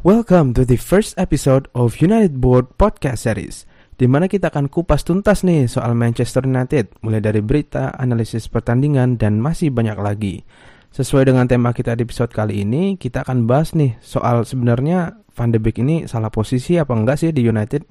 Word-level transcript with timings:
Welcome 0.00 0.56
to 0.56 0.64
the 0.64 0.80
first 0.80 1.12
episode 1.20 1.68
of 1.76 2.00
United 2.00 2.40
Board 2.40 2.72
Podcast 2.80 3.28
Series 3.28 3.68
di 4.00 4.08
mana 4.08 4.32
kita 4.32 4.48
akan 4.48 4.72
kupas 4.72 5.04
tuntas 5.04 5.44
nih 5.44 5.68
soal 5.68 5.92
Manchester 5.92 6.48
United 6.48 6.88
mulai 7.04 7.20
dari 7.20 7.44
berita, 7.44 7.92
analisis 8.00 8.48
pertandingan 8.48 9.20
dan 9.20 9.44
masih 9.44 9.68
banyak 9.68 10.00
lagi. 10.00 10.48
Sesuai 10.88 11.28
dengan 11.28 11.44
tema 11.44 11.76
kita 11.76 11.92
di 12.00 12.08
episode 12.08 12.32
kali 12.32 12.64
ini, 12.64 12.96
kita 12.96 13.28
akan 13.28 13.44
bahas 13.44 13.76
nih 13.76 14.00
soal 14.00 14.48
sebenarnya 14.48 15.20
Van 15.36 15.52
de 15.52 15.60
Beek 15.60 15.84
ini 15.84 16.08
salah 16.08 16.32
posisi 16.32 16.80
apa 16.80 16.96
enggak 16.96 17.20
sih 17.20 17.36
di 17.36 17.44
United. 17.44 17.84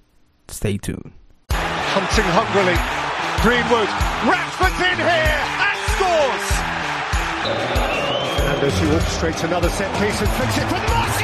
Stay 0.49 0.81
tuned. 0.81 1.13
Hunting 1.93 2.29
hungrily. 2.33 2.77
Greenwood. 3.45 3.89
Rashford's 4.25 4.81
in 4.81 4.97
here 4.97 5.41
and 5.61 5.77
scores. 5.93 6.45
Fernandes 8.33 8.75
who 8.81 8.97
orchestrates 8.97 9.45
another 9.45 9.69
set 9.69 9.93
piece 10.01 10.17
and 10.17 10.31
flicks 10.41 10.57
it 10.57 10.65
for. 10.73 11.18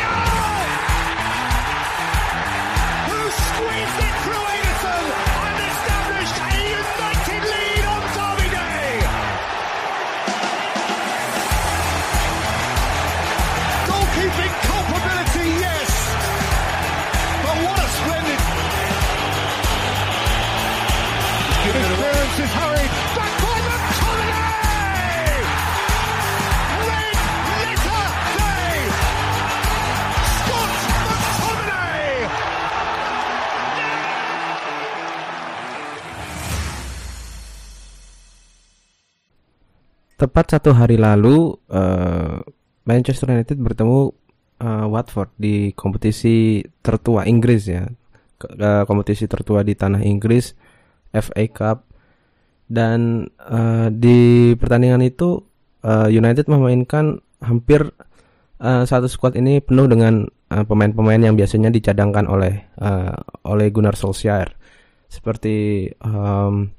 Tepat 40.25 40.57
satu 40.57 40.73
hari 40.73 40.97
lalu, 40.97 41.53
eh, 41.69 42.41
Manchester 42.89 43.29
United 43.29 43.61
bertemu 43.61 44.09
eh, 44.57 44.85
Watford 44.89 45.29
di 45.37 45.69
kompetisi 45.77 46.65
tertua 46.81 47.29
Inggris 47.29 47.69
ya, 47.69 47.85
eh, 47.85 48.83
kompetisi 48.89 49.29
tertua 49.29 49.61
di 49.61 49.77
tanah 49.77 50.01
Inggris, 50.01 50.57
FA 51.13 51.45
Cup. 51.53 51.85
Dan 52.65 53.29
eh, 53.37 53.87
di 53.93 54.49
pertandingan 54.57 55.05
itu 55.05 55.45
eh, 55.85 56.09
United 56.09 56.49
memainkan 56.49 57.21
hampir 57.45 57.85
eh, 58.57 58.81
satu 58.81 59.05
squad 59.05 59.37
ini 59.37 59.61
penuh 59.61 59.85
dengan 59.85 60.25
pemain-pemain 60.49 61.21
yang 61.21 61.37
biasanya 61.37 61.69
dicadangkan 61.69 62.25
oleh 62.25 62.65
eh, 62.81 63.17
oleh 63.45 63.67
Gunnar 63.69 63.93
Solskjaer, 63.93 64.57
seperti 65.05 65.85
em, 66.01 66.73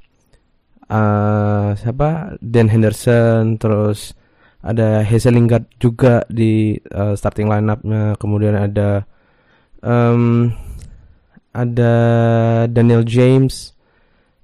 eh 0.86 1.68
siapa? 1.78 2.38
Dan 2.38 2.70
Henderson 2.70 3.58
terus 3.58 4.14
ada 4.62 5.02
Hazel 5.06 5.38
Lingard 5.38 5.66
juga 5.78 6.26
di 6.26 6.74
eh, 6.78 7.14
starting 7.14 7.46
lineup-nya. 7.50 8.18
Kemudian 8.18 8.54
ada 8.58 9.06
em, 9.82 10.50
ada 11.54 11.94
Daniel 12.70 13.02
James. 13.06 13.74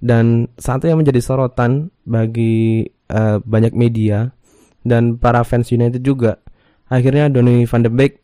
Dan 0.03 0.51
satu 0.59 0.91
yang 0.91 0.99
menjadi 0.99 1.23
sorotan 1.23 1.95
bagi 2.03 2.83
eh, 2.91 3.39
banyak 3.39 3.71
media 3.75 4.35
dan 4.83 5.15
para 5.15 5.47
fans 5.47 5.71
United 5.71 6.03
juga 6.03 6.43
akhirnya 6.91 7.31
Donny 7.31 7.63
van 7.71 7.87
de 7.87 7.91
Beek 7.91 8.19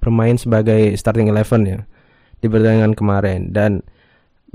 bermain 0.00 0.40
sebagai 0.40 0.96
starting 0.96 1.28
eleven 1.28 1.62
ya 1.68 1.80
di 2.40 2.48
pertandingan 2.48 2.96
kemarin. 2.96 3.52
Dan 3.52 3.84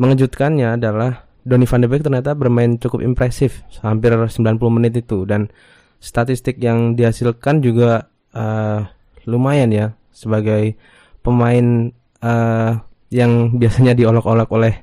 mengejutkannya 0.02 0.82
adalah 0.82 1.30
Donny 1.46 1.70
van 1.70 1.86
de 1.86 1.88
Beek 1.88 2.02
ternyata 2.02 2.34
bermain 2.34 2.82
cukup 2.82 3.06
impresif 3.06 3.62
hampir 3.86 4.10
90 4.18 4.58
menit 4.74 4.98
itu. 4.98 5.30
Dan 5.30 5.54
statistik 6.02 6.58
yang 6.58 6.98
dihasilkan 6.98 7.62
juga 7.62 8.10
eh, 8.34 8.82
lumayan 9.30 9.70
ya 9.70 9.88
sebagai 10.10 10.74
pemain 11.22 11.94
eh, 12.26 12.72
yang 13.14 13.32
biasanya 13.62 13.94
diolok-olok 13.94 14.50
oleh 14.58 14.74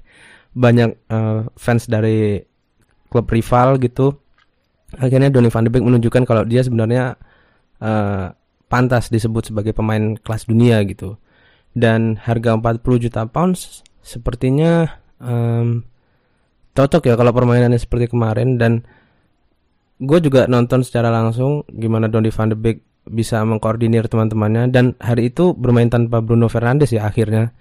banyak 0.55 0.91
eh, 1.11 1.41
fans 1.59 1.91
dari 1.91 2.39
klub 3.11 3.27
rival 3.27 3.83
gitu. 3.83 4.15
Akhirnya 5.03 5.35
Donny 5.35 5.51
van 5.51 5.67
de 5.67 5.71
Beek 5.75 5.83
menunjukkan 5.83 6.23
kalau 6.23 6.47
dia 6.47 6.63
sebenarnya 6.63 7.19
eh, 7.83 8.27
pantas 8.71 9.11
disebut 9.11 9.51
sebagai 9.51 9.75
pemain 9.75 10.15
kelas 10.15 10.47
dunia 10.47 10.79
gitu. 10.87 11.19
Dan 11.75 12.21
harga 12.23 12.55
40 12.55 13.03
juta 13.03 13.27
pounds 13.27 13.83
sepertinya 14.05 14.87
em, 15.19 15.92
cocok 16.73 17.03
ya 17.09 17.15
kalau 17.17 17.33
permainannya 17.33 17.81
seperti 17.81 18.13
kemarin. 18.13 18.57
Dan 18.57 18.85
gue 20.03 20.19
juga 20.21 20.49
nonton 20.49 20.83
secara 20.83 21.13
langsung 21.13 21.65
gimana 21.71 22.09
Donny 22.11 22.33
van 22.33 22.53
de 22.53 22.57
Beek 22.59 22.83
bisa 23.09 23.43
mengkoordinir 23.43 24.09
teman-temannya. 24.09 24.73
Dan 24.73 24.97
hari 24.99 25.33
itu 25.33 25.53
bermain 25.57 25.89
tanpa 25.89 26.21
Bruno 26.21 26.49
Fernandes 26.49 26.93
ya 26.93 27.09
akhirnya. 27.09 27.53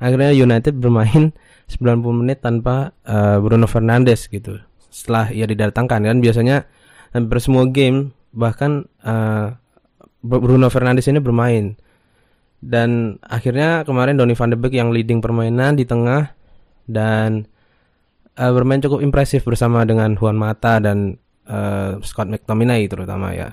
Akhirnya 0.00 0.32
United 0.32 0.80
bermain 0.80 1.36
90 1.72 2.20
menit 2.24 2.40
tanpa 2.40 2.96
eh, 3.04 3.36
Bruno 3.40 3.68
Fernandes 3.68 4.28
gitu. 4.32 4.60
Setelah 4.90 5.30
ia 5.30 5.46
didatangkan 5.46 6.02
kan 6.02 6.18
biasanya 6.18 6.66
hampir 7.12 7.38
semua 7.38 7.68
game 7.68 8.16
bahkan 8.32 8.86
eh, 9.04 9.54
Bruno 10.20 10.68
Fernandes 10.68 11.08
ini 11.08 11.20
bermain. 11.20 11.76
Dan 12.60 13.16
akhirnya 13.24 13.88
kemarin 13.88 14.20
Donny 14.20 14.36
van 14.36 14.52
de 14.52 14.58
Beek 14.60 14.76
yang 14.76 14.92
leading 14.92 15.24
permainan 15.24 15.80
di 15.80 15.88
tengah 15.88 16.36
dan 16.84 17.48
eh, 18.40 18.52
bermain 18.52 18.80
cukup 18.80 19.04
impresif 19.04 19.44
bersama 19.44 19.84
dengan 19.84 20.16
Juan 20.16 20.40
Mata 20.40 20.80
dan 20.80 21.20
eh, 21.44 21.92
Scott 22.00 22.32
McTominay 22.32 22.88
terutama 22.88 23.36
ya. 23.36 23.52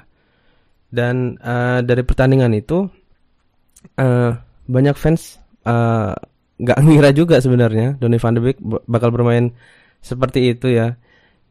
Dan 0.88 1.36
eh, 1.44 1.80
dari 1.84 2.04
pertandingan 2.08 2.56
itu 2.56 2.88
eh, 4.00 4.32
banyak 4.68 4.96
fans 4.96 5.44
nggak 6.58 6.80
ngira 6.88 7.12
juga 7.12 7.44
sebenarnya 7.44 8.00
Donny 8.00 8.16
van 8.16 8.40
de 8.40 8.42
Beek 8.42 8.58
bakal 8.88 9.12
bermain 9.12 9.52
seperti 10.00 10.56
itu 10.56 10.72
ya. 10.72 10.96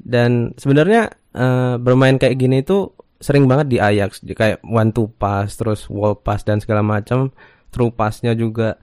Dan 0.00 0.56
sebenarnya 0.56 1.12
eh, 1.36 1.76
bermain 1.76 2.16
kayak 2.16 2.36
gini 2.40 2.64
itu 2.64 2.96
sering 3.16 3.48
banget 3.48 3.66
di 3.72 3.78
Ajax, 3.80 4.20
kayak 4.24 4.60
one 4.60 4.92
two 4.92 5.08
pass, 5.16 5.56
terus 5.56 5.88
wall 5.88 6.16
pass 6.20 6.44
dan 6.44 6.60
segala 6.60 6.84
macam, 6.84 7.32
through 7.72 7.92
passnya 7.96 8.36
juga. 8.36 8.76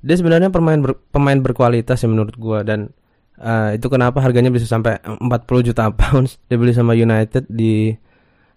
Dia 0.00 0.16
sebenarnya 0.16 0.48
pemain 0.48 0.80
ber- 0.80 1.00
pemain 1.12 1.36
berkualitas 1.36 2.00
ya 2.00 2.08
menurut 2.08 2.36
gua 2.40 2.64
dan 2.64 2.92
eh, 3.40 3.76
itu 3.76 3.86
kenapa 3.92 4.18
harganya 4.24 4.48
bisa 4.48 4.64
sampai 4.68 5.00
40 5.04 5.68
juta 5.72 5.88
pounds 6.00 6.40
dibeli 6.48 6.72
sama 6.72 6.96
United 6.96 7.48
di 7.48 7.92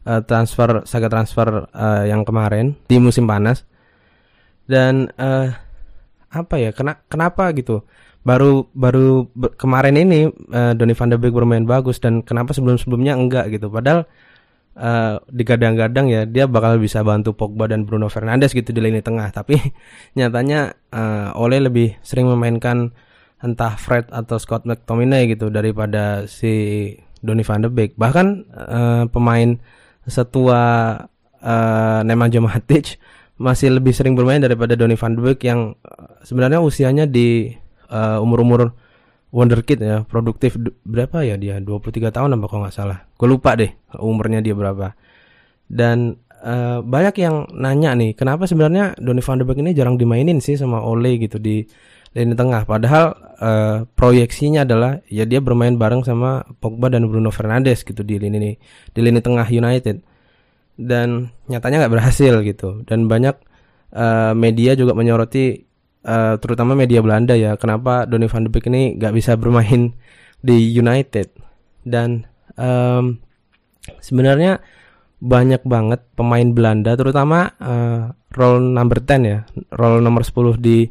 eh, 0.06 0.22
transfer 0.26 0.84
saga 0.88 1.08
transfer 1.12 1.68
eh, 1.72 2.04
yang 2.12 2.24
kemarin 2.24 2.76
di 2.88 2.98
musim 3.00 3.28
panas. 3.28 3.68
Dan 4.70 5.10
eh, 5.18 5.50
apa 6.30 6.56
ya? 6.62 6.70
Kena, 6.72 7.02
kenapa 7.10 7.50
gitu? 7.58 7.84
Baru 8.22 8.68
baru 8.76 9.32
kemarin 9.58 9.96
ini 9.98 10.30
eh, 10.30 10.72
Donny 10.78 10.94
van 10.94 11.10
de 11.10 11.18
Beek 11.18 11.34
bermain 11.34 11.66
bagus 11.66 11.98
dan 11.98 12.22
kenapa 12.22 12.54
sebelum-sebelumnya 12.54 13.18
enggak 13.18 13.46
gitu? 13.50 13.72
Padahal 13.74 14.06
eh, 14.78 15.16
digadang-gadang 15.34 16.08
ya 16.12 16.22
dia 16.30 16.46
bakal 16.46 16.78
bisa 16.78 17.02
bantu 17.02 17.34
Pogba 17.34 17.66
dan 17.66 17.84
Bruno 17.90 18.08
Fernandes 18.12 18.54
gitu 18.54 18.70
di 18.70 18.80
lini 18.84 19.02
tengah. 19.02 19.34
Tapi 19.34 19.58
nyatanya 20.20 20.78
eh, 20.94 21.42
Ole 21.42 21.58
lebih 21.64 21.98
sering 22.06 22.30
memainkan 22.30 22.94
entah 23.40 23.80
Fred 23.80 24.12
atau 24.12 24.36
Scott 24.36 24.68
McTominay 24.68 25.32
gitu 25.32 25.48
daripada 25.48 26.28
si 26.28 26.96
Donny 27.24 27.44
van 27.44 27.64
de 27.64 27.70
Beek. 27.72 27.96
Bahkan 27.96 28.28
eh, 28.52 29.04
pemain 29.12 29.50
setua 30.08 30.62
eh, 31.40 32.00
Nemanja 32.04 32.40
Matic 32.44 33.00
masih 33.40 33.72
lebih 33.80 33.96
sering 33.96 34.20
bermain 34.20 34.44
daripada 34.44 34.76
Donny 34.76 35.00
van 35.00 35.16
de 35.16 35.22
Beek 35.24 35.40
yang 35.48 35.76
eh, 35.80 36.10
sebenarnya 36.28 36.60
usianya 36.60 37.08
di 37.08 37.52
eh, 37.88 38.18
umur-umur 38.20 38.76
wonderkid 39.30 39.78
ya, 39.80 40.04
produktif 40.10 40.58
berapa 40.84 41.22
ya 41.22 41.38
dia? 41.38 41.62
23 41.62 42.10
tahun 42.10 42.36
apa 42.36 42.46
kalau 42.50 42.62
nggak 42.68 42.76
salah. 42.76 43.08
Gue 43.16 43.30
lupa 43.30 43.56
deh 43.56 43.72
umurnya 43.96 44.44
dia 44.44 44.52
berapa. 44.52 45.00
Dan 45.70 46.20
eh, 46.44 46.80
banyak 46.84 47.16
yang 47.24 47.48
nanya 47.56 47.96
nih, 47.96 48.20
kenapa 48.20 48.50
sebenarnya 48.50 49.00
Donny 49.00 49.24
van 49.24 49.40
de 49.40 49.46
Beek 49.48 49.64
ini 49.64 49.72
jarang 49.72 49.96
dimainin 49.96 50.44
sih 50.44 50.60
sama 50.60 50.84
Ole 50.84 51.16
gitu 51.24 51.40
di 51.40 51.64
lini 52.16 52.34
tengah. 52.34 52.66
Padahal 52.66 53.06
eh, 53.40 53.78
proyeksinya 53.94 54.66
adalah 54.66 55.02
ya 55.10 55.26
dia 55.26 55.40
bermain 55.42 55.76
bareng 55.78 56.06
sama 56.06 56.46
Pogba 56.58 56.90
dan 56.90 57.10
Bruno 57.10 57.30
Fernandes 57.30 57.86
gitu 57.86 58.02
di 58.02 58.18
lini 58.18 58.58
di 58.94 59.00
lini 59.00 59.20
tengah 59.22 59.46
United. 59.48 60.02
Dan 60.80 61.28
nyatanya 61.52 61.86
nggak 61.86 61.94
berhasil 61.94 62.34
gitu. 62.46 62.82
Dan 62.88 63.06
banyak 63.12 63.36
eh, 63.94 64.34
media 64.34 64.74
juga 64.74 64.96
menyoroti 64.98 65.46
eh, 66.06 66.36
terutama 66.42 66.74
media 66.74 67.04
Belanda 67.04 67.36
ya, 67.38 67.56
kenapa 67.60 68.08
Donny 68.10 68.30
van 68.32 68.48
de 68.48 68.50
Beek 68.52 68.66
ini 68.72 68.98
nggak 68.98 69.14
bisa 69.14 69.36
bermain 69.36 69.94
di 70.40 70.58
United. 70.76 71.36
Dan 71.84 72.28
em, 72.60 73.20
sebenarnya 74.04 74.60
banyak 75.20 75.68
banget 75.68 76.00
pemain 76.16 76.48
Belanda 76.56 76.96
terutama 76.96 77.52
uh, 77.60 78.16
role 78.32 78.72
number 78.72 79.04
10 79.04 79.28
ya, 79.28 79.40
role 79.76 80.00
nomor 80.00 80.24
10 80.24 80.56
di 80.64 80.88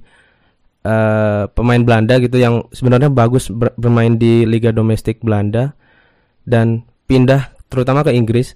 uh, 0.84 1.48
pemain 1.54 1.82
Belanda 1.82 2.20
gitu 2.20 2.36
yang 2.38 2.66
sebenarnya 2.74 3.10
bagus 3.10 3.48
ber 3.48 3.74
bermain 3.74 4.14
di 4.18 4.44
liga 4.44 4.70
domestik 4.70 5.22
Belanda 5.22 5.74
dan 6.44 6.86
pindah 7.08 7.54
terutama 7.72 8.04
ke 8.04 8.12
Inggris 8.14 8.54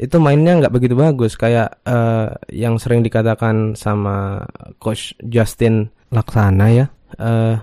itu 0.00 0.16
mainnya 0.16 0.56
nggak 0.56 0.72
begitu 0.72 0.96
bagus 0.96 1.36
kayak 1.36 1.84
uh, 1.84 2.32
yang 2.48 2.80
sering 2.80 3.04
dikatakan 3.04 3.76
sama 3.76 4.48
coach 4.80 5.12
Justin 5.20 5.92
Laksana 6.08 6.66
ya 6.72 6.86
uh, 7.20 7.60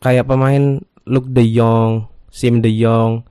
kayak 0.00 0.28
pemain 0.28 0.80
Luke 1.06 1.30
De 1.30 1.44
Jong, 1.46 2.10
Sim 2.28 2.58
De 2.60 2.70
Jong, 2.74 3.22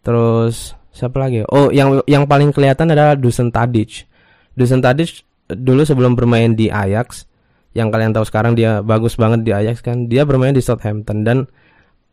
terus 0.00 0.72
siapa 0.92 1.20
lagi? 1.20 1.44
Oh, 1.52 1.68
yang 1.68 2.00
yang 2.08 2.24
paling 2.24 2.50
kelihatan 2.50 2.88
adalah 2.92 3.14
Dusan 3.14 3.52
Tadic. 3.52 4.08
Dusan 4.56 4.80
Tadic 4.80 5.24
dulu 5.52 5.84
sebelum 5.84 6.16
bermain 6.16 6.56
di 6.56 6.72
Ajax, 6.72 7.28
yang 7.72 7.88
kalian 7.88 8.12
tahu 8.12 8.24
sekarang 8.28 8.52
dia 8.52 8.84
bagus 8.84 9.16
banget 9.16 9.44
di 9.44 9.52
Ajax 9.52 9.80
kan, 9.80 10.08
dia 10.08 10.28
bermain 10.28 10.52
di 10.52 10.60
Southampton 10.60 11.24
dan 11.24 11.48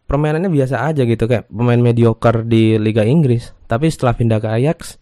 permainannya 0.09 0.50
biasa 0.50 0.89
aja 0.89 1.06
gitu 1.06 1.29
kayak 1.29 1.51
pemain 1.53 1.77
mediocre 1.77 2.41
di 2.47 2.81
Liga 2.81 3.06
Inggris. 3.06 3.53
Tapi 3.69 3.91
setelah 3.91 4.17
pindah 4.17 4.39
ke 4.41 4.50
Ajax, 4.50 4.97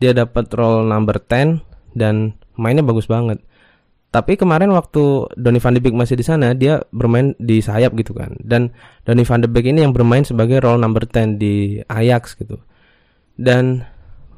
dia 0.00 0.16
dapat 0.16 0.48
role 0.54 0.88
number 0.88 1.20
10 1.20 1.60
dan 1.98 2.38
mainnya 2.56 2.80
bagus 2.80 3.04
banget. 3.04 3.42
Tapi 4.08 4.40
kemarin 4.40 4.72
waktu 4.72 5.28
Donny 5.36 5.60
van 5.60 5.76
de 5.76 5.84
Beek 5.84 5.92
masih 5.92 6.16
di 6.16 6.24
sana, 6.24 6.56
dia 6.56 6.80
bermain 6.96 7.36
di 7.36 7.60
sayap 7.60 7.92
gitu 7.92 8.16
kan. 8.16 8.32
Dan 8.40 8.72
Donny 9.04 9.20
van 9.28 9.44
de 9.44 9.52
Beek 9.52 9.68
ini 9.68 9.84
yang 9.84 9.92
bermain 9.92 10.24
sebagai 10.24 10.64
role 10.64 10.80
number 10.80 11.04
10 11.04 11.36
di 11.36 11.84
Ajax 11.84 12.32
gitu. 12.40 12.56
Dan 13.36 13.84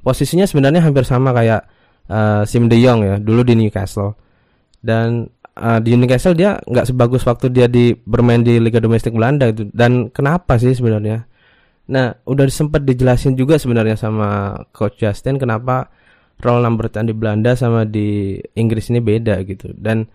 posisinya 0.02 0.42
sebenarnya 0.42 0.82
hampir 0.82 1.06
sama 1.06 1.30
kayak 1.30 1.70
uh, 2.10 2.42
Sim 2.42 2.66
De 2.66 2.82
Jong 2.82 3.06
ya, 3.06 3.14
dulu 3.22 3.46
di 3.46 3.54
Newcastle. 3.54 4.18
Dan 4.82 5.30
uh, 5.60 5.78
di 5.78 5.92
Newcastle 5.94 6.32
dia 6.32 6.56
nggak 6.64 6.88
sebagus 6.88 7.22
waktu 7.28 7.52
dia 7.52 7.68
di 7.68 7.92
bermain 7.92 8.40
di 8.40 8.56
Liga 8.56 8.80
Domestik 8.80 9.12
Belanda 9.12 9.52
itu. 9.52 9.68
Dan 9.70 10.08
kenapa 10.08 10.56
sih 10.56 10.72
sebenarnya? 10.72 11.28
Nah, 11.90 12.14
udah 12.24 12.46
sempat 12.48 12.86
dijelasin 12.86 13.36
juga 13.36 13.60
sebenarnya 13.60 13.98
sama 13.98 14.56
coach 14.72 15.02
Justin 15.02 15.36
kenapa 15.36 15.90
role 16.40 16.64
number 16.64 16.88
10 16.88 17.10
di 17.10 17.14
Belanda 17.14 17.52
sama 17.58 17.84
di 17.84 18.40
Inggris 18.56 18.88
ini 18.88 19.02
beda 19.04 19.42
gitu. 19.44 19.74
Dan 19.76 20.08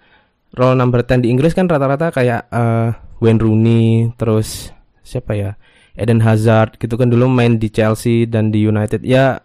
role 0.56 0.75
number 0.80 1.06
10 1.06 1.21
di 1.21 1.30
Inggris 1.30 1.53
kan 1.53 1.69
rata-rata 1.69 2.09
kayak 2.09 2.50
uh, 2.50 2.89
Wayne 3.21 3.39
Rooney, 3.39 4.12
terus 4.18 4.74
siapa 5.06 5.38
ya? 5.38 5.51
Eden 5.95 6.19
Hazard 6.19 6.75
gitu 6.75 7.00
kan 7.00 7.07
dulu 7.07 7.31
main 7.31 7.56
di 7.56 7.71
Chelsea 7.71 8.27
dan 8.27 8.51
di 8.51 8.63
United. 8.63 9.03
Ya 9.03 9.39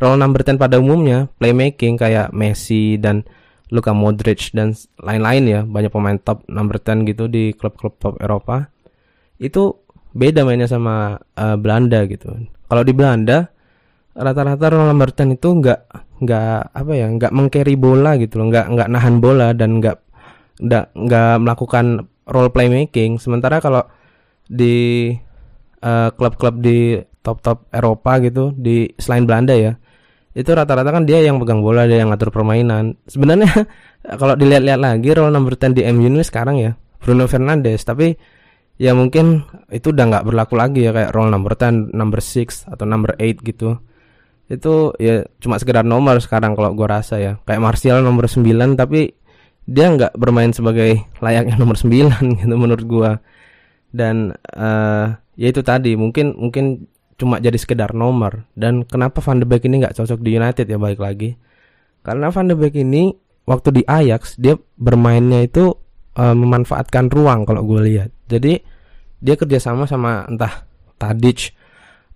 role 0.00 0.16
number 0.16 0.40
10 0.40 0.56
pada 0.56 0.80
umumnya 0.80 1.28
playmaking 1.36 2.00
kayak 2.00 2.32
Messi 2.32 2.96
dan 2.96 3.24
Luka 3.70 3.94
Modric 3.94 4.50
dan 4.50 4.74
lain-lain 4.98 5.44
ya, 5.46 5.60
banyak 5.62 5.90
pemain 5.94 6.18
top 6.18 6.42
number 6.50 6.78
10 6.82 7.06
gitu 7.06 7.30
di 7.30 7.54
klub-klub 7.54 7.96
top 8.02 8.18
Eropa. 8.18 8.70
Itu 9.38 9.86
beda 10.10 10.42
mainnya 10.42 10.66
sama 10.66 11.18
uh, 11.38 11.56
Belanda 11.56 12.02
gitu. 12.10 12.34
Kalau 12.66 12.82
di 12.82 12.92
Belanda 12.94 13.50
rata-rata 14.14 14.74
number 14.74 15.14
10 15.14 15.38
itu 15.38 15.48
enggak 15.54 15.86
nggak 16.20 16.76
apa 16.76 16.92
ya 16.92 17.06
nggak 17.08 17.32
mengcarry 17.32 17.74
bola 17.80 18.20
gitu 18.20 18.42
loh 18.42 18.52
nggak 18.52 18.66
nggak 18.76 18.88
nahan 18.92 19.16
bola 19.24 19.56
dan 19.56 19.80
nggak 19.80 19.96
nggak 20.60 20.86
nggak 20.92 21.34
melakukan 21.40 22.04
role 22.28 22.52
playmaking 22.52 23.16
sementara 23.16 23.64
kalau 23.64 23.80
di 24.44 25.08
eh, 25.80 26.08
klub-klub 26.12 26.60
uh, 26.60 26.62
di 26.62 27.00
top-top 27.24 27.70
Eropa 27.72 28.20
gitu 28.20 28.52
di 28.52 28.92
selain 29.00 29.24
Belanda 29.24 29.56
ya 29.56 29.80
itu 30.30 30.50
rata-rata 30.54 30.94
kan 30.94 31.02
dia 31.02 31.26
yang 31.26 31.42
pegang 31.42 31.58
bola 31.58 31.90
dia 31.90 32.02
yang 32.02 32.14
ngatur 32.14 32.30
permainan. 32.30 32.94
Sebenarnya 33.10 33.50
kalau 34.20 34.38
dilihat-lihat 34.38 34.80
lagi 34.80 35.10
role 35.10 35.34
number 35.34 35.58
10 35.58 35.74
di 35.74 35.82
MU 35.90 36.06
ini 36.06 36.22
sekarang 36.22 36.56
ya 36.62 36.78
Bruno 37.02 37.26
Fernandes. 37.26 37.82
Tapi 37.82 38.14
ya 38.78 38.94
mungkin 38.94 39.42
itu 39.74 39.90
udah 39.90 40.04
nggak 40.06 40.24
berlaku 40.24 40.54
lagi 40.54 40.86
ya 40.86 40.94
kayak 40.94 41.10
role 41.10 41.28
number 41.28 41.58
10 41.58 41.90
number 41.92 42.22
6 42.22 42.70
atau 42.70 42.84
number 42.86 43.18
8 43.18 43.42
gitu. 43.42 43.82
Itu 44.46 44.94
ya 45.02 45.26
cuma 45.42 45.58
sekedar 45.58 45.82
nomor 45.82 46.22
sekarang 46.22 46.54
kalau 46.54 46.78
gue 46.78 46.86
rasa 46.86 47.18
ya. 47.18 47.32
Kayak 47.42 47.62
Martial 47.66 47.98
nomor 48.06 48.30
9 48.30 48.78
tapi 48.78 49.10
dia 49.66 49.86
nggak 49.90 50.14
bermain 50.14 50.54
sebagai 50.54 51.06
layaknya 51.24 51.58
nomor 51.58 51.74
9 51.74 51.90
gitu 52.38 52.54
menurut 52.54 52.86
gue 52.86 53.10
dan 53.90 54.38
uh, 54.54 55.18
ya 55.34 55.46
itu 55.50 55.66
tadi 55.66 55.98
mungkin 55.98 56.38
mungkin 56.38 56.86
cuma 57.20 57.36
jadi 57.36 57.60
sekedar 57.60 57.92
nomor. 57.92 58.48
Dan 58.56 58.88
kenapa 58.88 59.20
Van 59.20 59.36
de 59.36 59.44
Beek 59.44 59.68
ini 59.68 59.84
nggak 59.84 60.00
cocok 60.00 60.24
di 60.24 60.40
United 60.40 60.64
ya 60.64 60.80
balik 60.80 61.04
lagi. 61.04 61.36
Karena 62.00 62.32
Van 62.32 62.48
de 62.48 62.56
Beek 62.56 62.80
ini 62.80 63.12
waktu 63.44 63.68
di 63.76 63.82
Ajax 63.84 64.40
dia 64.40 64.56
bermainnya 64.80 65.44
itu 65.44 65.76
uh, 66.16 66.32
memanfaatkan 66.32 67.12
ruang 67.12 67.44
kalau 67.44 67.60
gue 67.68 67.80
lihat. 67.84 68.10
Jadi 68.32 68.56
dia 69.20 69.34
kerjasama 69.36 69.84
sama 69.84 70.24
entah 70.24 70.64
Tadic 70.96 71.52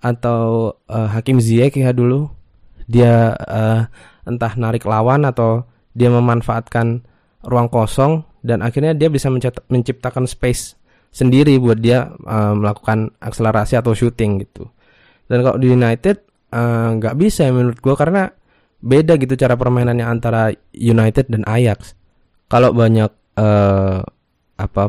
atau 0.01 0.73
uh, 0.89 1.09
Hakim 1.13 1.37
Ziyech 1.37 1.77
ya 1.77 1.93
dulu. 1.93 2.33
Dia 2.89 3.37
uh, 3.37 3.85
entah 4.25 4.53
narik 4.57 4.89
lawan 4.89 5.29
atau 5.29 5.69
dia 5.93 6.09
memanfaatkan 6.09 7.05
ruang 7.45 7.69
kosong 7.69 8.25
dan 8.41 8.65
akhirnya 8.65 8.97
dia 8.97 9.09
bisa 9.13 9.29
menciptakan 9.69 10.25
space 10.29 10.77
sendiri 11.15 11.57
buat 11.63 11.79
dia 11.79 12.11
uh, 12.27 12.53
melakukan 12.59 13.15
akselerasi 13.23 13.79
atau 13.79 13.95
shooting 13.95 14.43
gitu. 14.43 14.69
Dan 15.29 15.45
kalau 15.45 15.57
di 15.57 15.73
United 15.73 16.17
nggak 17.01 17.15
uh, 17.15 17.19
bisa 17.19 17.51
menurut 17.51 17.79
gue 17.83 17.95
karena 17.99 18.31
beda 18.85 19.17
gitu 19.17 19.35
cara 19.35 19.57
permainannya 19.57 20.07
antara 20.07 20.53
United 20.77 21.33
dan 21.33 21.43
Ajax. 21.49 21.97
Kalau 22.47 22.71
banyak 22.77 23.11
uh, 23.41 24.05
apa 24.55 24.85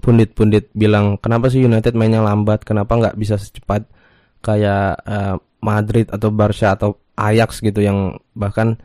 pundit-pundit 0.00 0.72
bilang 0.72 1.20
kenapa 1.20 1.52
sih 1.52 1.60
United 1.60 1.92
mainnya 1.92 2.24
lambat, 2.24 2.64
kenapa 2.64 2.96
nggak 2.96 3.16
bisa 3.20 3.36
secepat 3.36 3.84
kayak 4.40 4.96
uh, 5.04 5.36
Madrid 5.60 6.08
atau 6.08 6.32
Barca 6.32 6.72
atau 6.72 6.96
Ajax 7.14 7.60
gitu 7.60 7.84
yang 7.84 8.16
bahkan 8.32 8.80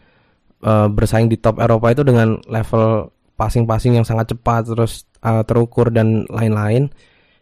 uh, 0.61 0.91
bersaing 0.91 1.31
di 1.31 1.39
top 1.39 1.57
Eropa 1.63 1.95
itu 1.95 2.03
dengan 2.03 2.37
level 2.45 3.09
passing-passing 3.39 3.95
yang 3.95 4.03
sangat 4.03 4.35
cepat 4.35 4.67
terus 4.67 5.07
uh, 5.23 5.41
terukur 5.47 5.89
dan 5.89 6.27
lain-lain. 6.27 6.91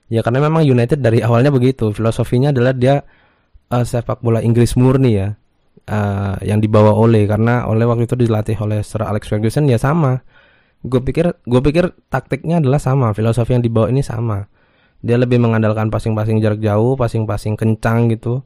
Ya 0.08 0.24
karena 0.24 0.48
memang 0.48 0.64
United 0.64 1.02
dari 1.02 1.20
awalnya 1.20 1.52
begitu. 1.52 1.92
Filosofinya 1.92 2.54
adalah 2.54 2.72
dia 2.72 3.02
uh, 3.72 3.86
sepak 3.86 4.24
bola 4.24 4.44
Inggris 4.44 4.76
murni 4.78 5.18
ya. 5.18 5.36
Uh, 5.88 6.36
yang 6.44 6.60
dibawa 6.60 6.92
oleh 6.92 7.24
karena 7.24 7.64
oleh 7.64 7.88
waktu 7.88 8.12
itu 8.12 8.20
dilatih 8.20 8.60
oleh 8.60 8.84
Sir 8.84 9.08
Alex 9.08 9.32
Ferguson 9.32 9.72
ya 9.72 9.80
sama. 9.80 10.20
Gue 10.84 11.00
pikir 11.00 11.32
gue 11.48 11.62
pikir 11.64 11.96
taktiknya 12.12 12.60
adalah 12.60 12.78
sama, 12.78 13.16
filosofi 13.16 13.56
yang 13.56 13.64
dibawa 13.64 13.88
ini 13.88 14.04
sama 14.04 14.46
dia 15.02 15.18
lebih 15.18 15.38
mengandalkan 15.38 15.94
passing-passing 15.94 16.42
jarak 16.42 16.62
jauh, 16.62 16.98
passing-passing 16.98 17.54
kencang 17.54 18.10
gitu. 18.14 18.42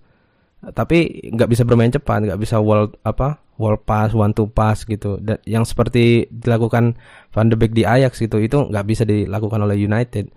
Tapi 0.62 1.32
nggak 1.34 1.50
bisa 1.50 1.64
bermain 1.66 1.90
cepat, 1.90 2.28
nggak 2.28 2.40
bisa 2.40 2.62
wall 2.62 2.92
apa 3.02 3.42
wall 3.58 3.80
pass, 3.82 4.14
one 4.14 4.36
to 4.36 4.46
pass 4.52 4.84
gitu. 4.86 5.18
Dan 5.18 5.40
yang 5.48 5.64
seperti 5.66 6.28
dilakukan 6.30 6.98
Van 7.34 7.48
de 7.50 7.56
Beek 7.58 7.74
di 7.74 7.88
Ajax 7.88 8.22
gitu, 8.22 8.38
itu 8.38 8.58
nggak 8.70 8.86
bisa 8.86 9.04
dilakukan 9.08 9.64
oleh 9.64 9.80
United. 9.80 10.30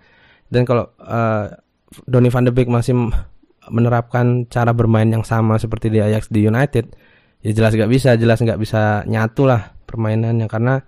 Dan 0.48 0.62
kalau 0.64 0.88
uh, 1.02 1.50
Donny 2.08 2.30
Van 2.30 2.46
de 2.46 2.52
Beek 2.54 2.70
masih 2.70 2.94
menerapkan 3.70 4.48
cara 4.50 4.72
bermain 4.72 5.06
yang 5.06 5.24
sama 5.24 5.56
seperti 5.56 5.88
di 5.88 6.00
Ajax 6.00 6.28
di 6.28 6.44
United, 6.44 6.92
ya 7.40 7.50
jelas 7.52 7.72
nggak 7.76 7.90
bisa, 7.90 8.16
jelas 8.16 8.40
nggak 8.40 8.60
bisa 8.60 9.04
nyatu 9.08 9.48
lah 9.48 9.76
permainannya 9.84 10.48
karena 10.48 10.80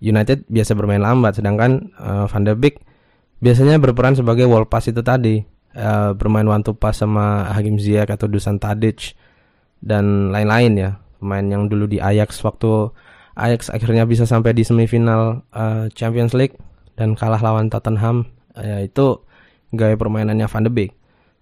United 0.00 0.48
biasa 0.48 0.72
bermain 0.72 1.00
lambat, 1.00 1.40
sedangkan 1.40 1.92
uh, 2.00 2.24
Van 2.28 2.44
de 2.44 2.56
Beek 2.56 2.80
biasanya 3.40 3.80
berperan 3.80 4.14
sebagai 4.14 4.44
wall 4.44 4.68
pass 4.68 4.88
itu 4.88 5.00
tadi 5.00 5.40
uh, 5.74 6.12
bermain 6.12 6.44
one 6.44 6.60
to 6.60 6.76
pass 6.76 7.00
sama 7.00 7.48
Hakim 7.50 7.80
Ziyech 7.80 8.08
atau 8.12 8.28
Dusan 8.28 8.60
Tadic 8.60 9.16
dan 9.80 10.28
lain-lain 10.28 10.72
ya 10.76 10.90
pemain 11.18 11.44
yang 11.44 11.66
dulu 11.66 11.88
di 11.88 11.98
Ajax 11.98 12.44
waktu 12.44 12.92
Ajax 13.36 13.72
akhirnya 13.72 14.04
bisa 14.04 14.28
sampai 14.28 14.52
di 14.52 14.60
semifinal 14.60 15.40
uh, 15.56 15.88
Champions 15.96 16.36
League 16.36 16.60
dan 17.00 17.16
kalah 17.16 17.40
lawan 17.40 17.72
Tottenham 17.72 18.28
uh, 18.60 18.84
itu 18.84 19.24
gaya 19.72 19.96
permainannya 19.96 20.44
Van 20.44 20.64
de 20.68 20.70
Beek 20.72 20.92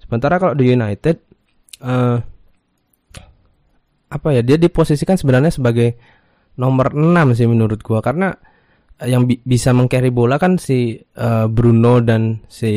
sementara 0.09 0.41
kalau 0.41 0.57
di 0.57 0.73
United 0.73 1.17
uh, 1.85 2.17
apa 4.09 4.29
ya 4.33 4.41
dia 4.41 4.57
diposisikan 4.57 5.21
sebenarnya 5.21 5.53
sebagai 5.53 6.01
nomor 6.57 6.97
6 6.97 7.37
sih 7.37 7.47
menurut 7.47 7.85
gua 7.85 8.01
karena 8.01 8.33
yang 9.07 9.31
bi 9.31 9.39
bisa 9.39 9.71
mengcarry 9.71 10.11
bola 10.11 10.43
kan 10.43 10.59
si 10.59 10.99
uh, 10.99 11.47
Bruno 11.47 12.03
dan 12.03 12.43
si 12.51 12.73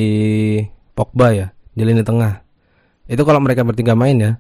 Pogba 0.93 1.33
ya 1.33 1.47
di 1.73 1.81
lini 1.81 2.05
tengah. 2.05 2.45
Itu 3.09 3.25
kalau 3.25 3.41
mereka 3.41 3.65
bertiga 3.65 3.97
main 3.97 4.17
ya. 4.21 4.31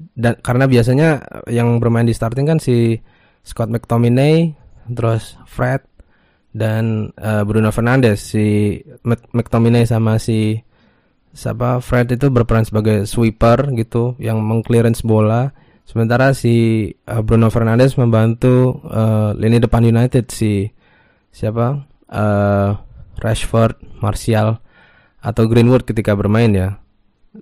Dan 0.00 0.40
karena 0.40 0.64
biasanya 0.64 1.22
yang 1.46 1.78
bermain 1.78 2.08
di 2.08 2.16
starting 2.16 2.48
kan 2.48 2.58
si 2.58 2.98
Scott 3.44 3.68
McTominay, 3.68 4.56
terus 4.90 5.36
Fred 5.46 5.84
dan 6.50 7.14
uh, 7.20 7.46
Bruno 7.46 7.70
Fernandes. 7.70 8.26
Si 8.34 8.80
McTominay 9.06 9.86
sama 9.86 10.18
si 10.18 10.56
siapa 11.30 11.78
Fred 11.78 12.10
itu 12.10 12.26
berperan 12.28 12.66
sebagai 12.66 13.06
sweeper 13.06 13.70
gitu 13.78 14.18
yang 14.18 14.42
mengclearance 14.42 15.06
bola 15.06 15.54
Sementara 15.90 16.30
si 16.38 16.86
uh, 17.10 17.18
Bruno 17.26 17.50
Fernandes 17.50 17.98
membantu 17.98 18.78
uh, 18.86 19.34
lini 19.34 19.58
depan 19.58 19.82
United 19.82 20.30
si 20.30 20.70
siapa? 21.34 21.82
Uh, 22.06 22.78
Rashford, 23.18 23.74
Martial 23.98 24.62
atau 25.18 25.50
Greenwood 25.50 25.82
ketika 25.82 26.14
bermain 26.14 26.54
ya. 26.54 26.78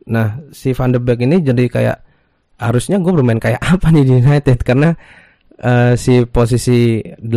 Nah, 0.08 0.40
si 0.48 0.72
Van 0.72 0.96
de 0.96 0.96
Beek 0.96 1.28
ini 1.28 1.44
jadi 1.44 1.68
kayak 1.68 1.98
harusnya 2.56 2.96
gue 3.04 3.12
bermain 3.12 3.36
kayak 3.36 3.60
apa 3.76 3.92
nih 3.92 4.08
di 4.08 4.12
United 4.16 4.64
karena 4.64 4.96
uh, 5.60 5.92
si 6.00 6.24
posisi 6.24 7.04
8 7.04 7.28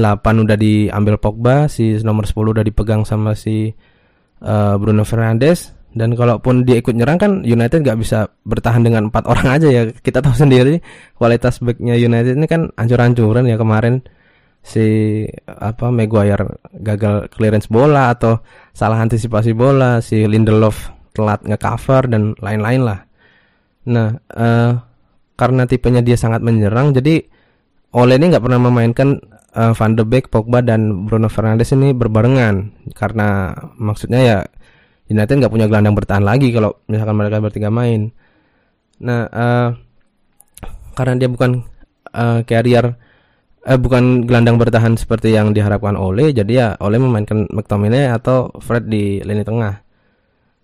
udah 0.48 0.56
diambil 0.56 1.20
Pogba, 1.20 1.68
si 1.68 1.92
nomor 2.08 2.24
10 2.24 2.56
udah 2.56 2.64
dipegang 2.64 3.04
sama 3.04 3.36
si 3.36 3.68
uh, 4.48 4.80
Bruno 4.80 5.04
Fernandes 5.04 5.76
dan 5.92 6.16
kalaupun 6.16 6.64
dia 6.64 6.80
ikut 6.80 6.96
nyerang 6.96 7.20
kan 7.20 7.32
United 7.44 7.84
nggak 7.84 8.00
bisa 8.00 8.32
bertahan 8.48 8.84
dengan 8.84 9.12
empat 9.12 9.28
orang 9.28 9.48
aja 9.60 9.68
ya. 9.68 9.84
Kita 9.92 10.24
tahu 10.24 10.36
sendiri 10.48 10.80
kualitas 11.16 11.60
backnya 11.60 12.00
United 12.00 12.40
ini 12.40 12.48
kan 12.48 12.72
ancur-ancuran 12.80 13.48
ya 13.48 13.60
kemarin. 13.60 14.04
Si 14.62 15.26
apa 15.50 15.90
Maguire 15.90 16.62
gagal 16.70 17.34
clearance 17.34 17.66
bola 17.66 18.14
atau 18.14 18.46
salah 18.78 19.02
antisipasi 19.02 19.58
bola 19.58 20.06
si 20.06 20.22
Lindelof 20.30 20.94
telat 21.18 21.42
ngecover 21.44 22.08
dan 22.08 22.38
lain-lain 22.38 22.82
lah. 22.86 23.00
Nah 23.90 24.14
uh, 24.38 24.72
karena 25.34 25.66
tipenya 25.66 26.06
dia 26.06 26.14
sangat 26.14 26.46
menyerang 26.46 26.94
jadi 26.94 27.26
Ole 27.92 28.16
ini 28.16 28.32
nggak 28.32 28.44
pernah 28.48 28.62
memainkan 28.62 29.20
uh, 29.56 29.76
Van 29.76 29.94
de 30.00 30.08
Beek, 30.08 30.32
Pogba 30.32 30.64
dan 30.64 31.04
Bruno 31.08 31.28
Fernandes 31.28 31.76
ini 31.76 31.92
berbarengan. 31.92 32.72
Karena 32.96 33.52
maksudnya 33.76 34.20
ya 34.24 34.38
United 35.12 35.44
nggak 35.44 35.52
punya 35.52 35.68
gelandang 35.68 35.92
bertahan 35.92 36.24
lagi 36.24 36.56
kalau 36.56 36.80
misalkan 36.88 37.20
mereka 37.20 37.44
bertiga 37.44 37.68
main. 37.68 38.16
Nah, 39.04 39.28
uh, 39.28 39.70
karena 40.96 41.14
dia 41.20 41.28
bukan 41.28 41.68
uh, 42.16 42.40
carrier, 42.48 42.96
uh, 43.68 43.80
bukan 43.82 44.24
gelandang 44.24 44.56
bertahan 44.56 44.96
seperti 44.96 45.36
yang 45.36 45.52
diharapkan 45.52 46.00
oleh, 46.00 46.32
jadi 46.32 46.52
ya 46.52 46.68
oleh 46.80 46.96
memainkan 46.96 47.50
McTominay 47.52 48.08
atau 48.08 48.54
Fred 48.64 48.88
di 48.88 49.20
lini 49.20 49.44
tengah. 49.44 49.84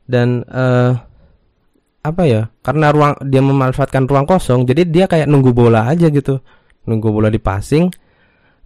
Dan 0.07 0.47
uh, 0.47 0.95
apa 2.07 2.23
ya? 2.23 2.47
Karena 2.63 2.95
ruang 2.95 3.19
dia 3.27 3.43
memanfaatkan 3.43 4.07
ruang 4.07 4.23
kosong, 4.23 4.63
jadi 4.63 4.87
dia 4.87 5.05
kayak 5.11 5.27
nunggu 5.27 5.51
bola 5.51 5.91
aja 5.91 6.07
gitu, 6.07 6.39
nunggu 6.87 7.11
bola 7.11 7.27
di 7.27 7.41
passing. 7.41 7.91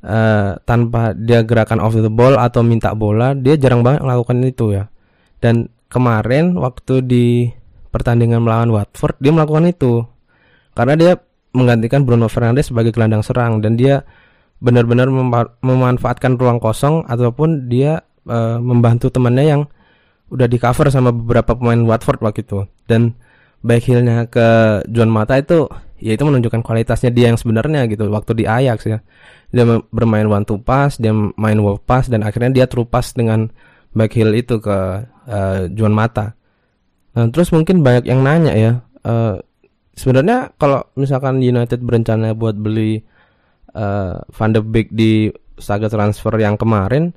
Uh, 0.02 0.58
tanpa 0.66 1.14
dia 1.14 1.46
gerakan 1.46 1.78
off 1.78 1.94
the 1.94 2.10
ball 2.10 2.34
atau 2.34 2.66
minta 2.66 2.90
bola, 2.98 3.38
dia 3.38 3.54
jarang 3.54 3.86
banget 3.86 4.02
melakukan 4.02 4.42
itu 4.42 4.74
ya 4.74 4.91
dan 5.44 5.68
kemarin 5.92 6.56
waktu 6.56 7.04
di 7.04 7.26
pertandingan 7.92 8.46
melawan 8.46 8.72
Watford 8.72 9.20
dia 9.20 9.36
melakukan 9.36 9.68
itu. 9.68 10.06
Karena 10.72 10.96
dia 10.96 11.12
menggantikan 11.52 12.08
Bruno 12.08 12.32
Fernandes 12.32 12.72
sebagai 12.72 12.96
gelandang 12.96 13.26
serang 13.26 13.60
dan 13.60 13.76
dia 13.76 14.08
benar-benar 14.62 15.12
memanfaatkan 15.60 16.40
ruang 16.40 16.62
kosong 16.62 17.04
ataupun 17.10 17.68
dia 17.68 18.06
e, 18.24 18.38
membantu 18.62 19.12
temannya 19.12 19.46
yang 19.46 19.62
udah 20.32 20.48
di 20.48 20.56
cover 20.62 20.88
sama 20.88 21.12
beberapa 21.12 21.58
pemain 21.58 21.82
Watford 21.84 22.24
waktu 22.24 22.48
itu 22.48 22.64
dan 22.88 23.18
back 23.66 23.84
heelnya 23.84 24.32
ke 24.32 24.80
John 24.88 25.12
Mata 25.12 25.36
itu 25.36 25.68
ya 26.00 26.16
itu 26.16 26.24
menunjukkan 26.24 26.64
kualitasnya 26.64 27.12
dia 27.12 27.34
yang 27.34 27.38
sebenarnya 27.42 27.90
gitu 27.92 28.08
waktu 28.08 28.32
di 28.38 28.46
Ajax 28.48 28.88
ya 28.88 29.04
dia 29.52 29.66
bermain 29.92 30.30
one 30.30 30.48
to 30.48 30.56
pass 30.62 30.96
dia 30.96 31.12
main 31.14 31.60
wall 31.60 31.82
pass 31.82 32.08
dan 32.08 32.24
akhirnya 32.24 32.64
dia 32.64 32.66
terupas 32.66 33.12
dengan 33.12 33.52
back 33.92 34.16
heel 34.16 34.32
itu 34.36 34.60
ke 34.60 34.78
uh, 35.08 35.68
Juan 35.72 35.96
Mata. 35.96 36.36
Nah, 37.12 37.28
terus 37.28 37.52
mungkin 37.52 37.84
banyak 37.84 38.08
yang 38.08 38.24
nanya 38.24 38.54
ya, 38.56 38.72
uh, 39.04 39.36
sebenarnya 39.96 40.56
kalau 40.56 40.88
misalkan 40.96 41.44
United 41.44 41.84
berencana 41.84 42.32
buat 42.32 42.56
beli 42.56 43.04
uh, 43.76 44.24
Van 44.24 44.52
de 44.56 44.64
Beek 44.64 44.96
di 44.96 45.28
saga 45.60 45.92
transfer 45.92 46.32
yang 46.40 46.56
kemarin, 46.56 47.12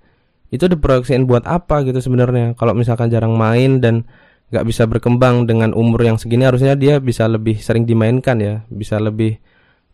itu 0.51 0.67
diproyeksiin 0.67 1.31
buat 1.31 1.47
apa 1.47 1.87
gitu 1.87 2.03
sebenarnya? 2.03 2.59
Kalau 2.59 2.75
misalkan 2.75 3.09
jarang 3.09 3.39
main 3.39 3.79
dan 3.79 4.03
nggak 4.51 4.67
bisa 4.67 4.85
berkembang 4.87 5.47
dengan 5.47 5.71
umur 5.73 6.03
yang 6.03 6.19
segini, 6.19 6.47
harusnya 6.47 6.75
dia 6.75 6.99
bisa 6.99 7.31
lebih 7.31 7.59
sering 7.63 7.87
dimainkan 7.87 8.39
ya, 8.43 8.67
bisa 8.67 8.99
lebih 8.99 9.39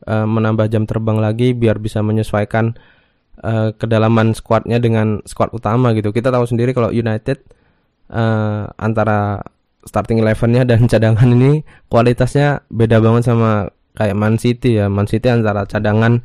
uh, 0.08 0.24
menambah 0.24 0.68
jam 0.72 0.88
terbang 0.88 1.20
lagi 1.20 1.52
biar 1.52 1.76
bisa 1.76 2.00
menyesuaikan 2.00 2.72
uh, 3.42 3.72
kedalaman 3.74 4.32
squadnya 4.36 4.78
dengan 4.78 5.24
squad 5.24 5.50
utama 5.56 5.92
gitu. 5.96 6.12
Kita 6.12 6.28
tahu 6.30 6.44
sendiri 6.46 6.76
kalau 6.76 6.92
United 6.92 7.40
uh, 8.12 8.68
antara 8.76 9.40
starting 9.80 10.20
elevennya 10.20 10.68
dan 10.68 10.84
cadangan 10.84 11.24
ini 11.24 11.64
kualitasnya 11.88 12.68
beda 12.68 13.00
banget 13.00 13.32
sama 13.32 13.72
kayak 13.96 14.16
Man 14.16 14.36
City 14.36 14.76
ya. 14.76 14.92
Man 14.92 15.08
City 15.08 15.32
antara 15.32 15.64
cadangan 15.64 16.20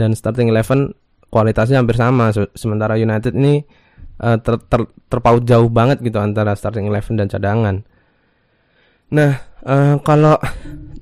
dan 0.00 0.16
starting 0.16 0.48
eleven 0.48 0.96
kualitasnya 1.28 1.84
hampir 1.84 2.00
sama. 2.00 2.32
Sementara 2.56 2.96
United 2.96 3.36
ini 3.36 3.60
uh, 4.24 4.40
ter, 4.40 4.56
ter, 4.66 4.88
terpaut 5.12 5.44
jauh 5.44 5.68
banget 5.68 6.00
gitu 6.00 6.16
antara 6.18 6.56
starting 6.56 6.88
eleven 6.88 7.20
dan 7.20 7.28
cadangan. 7.28 7.84
Nah, 9.12 9.36
uh, 9.68 10.00
kalau 10.00 10.40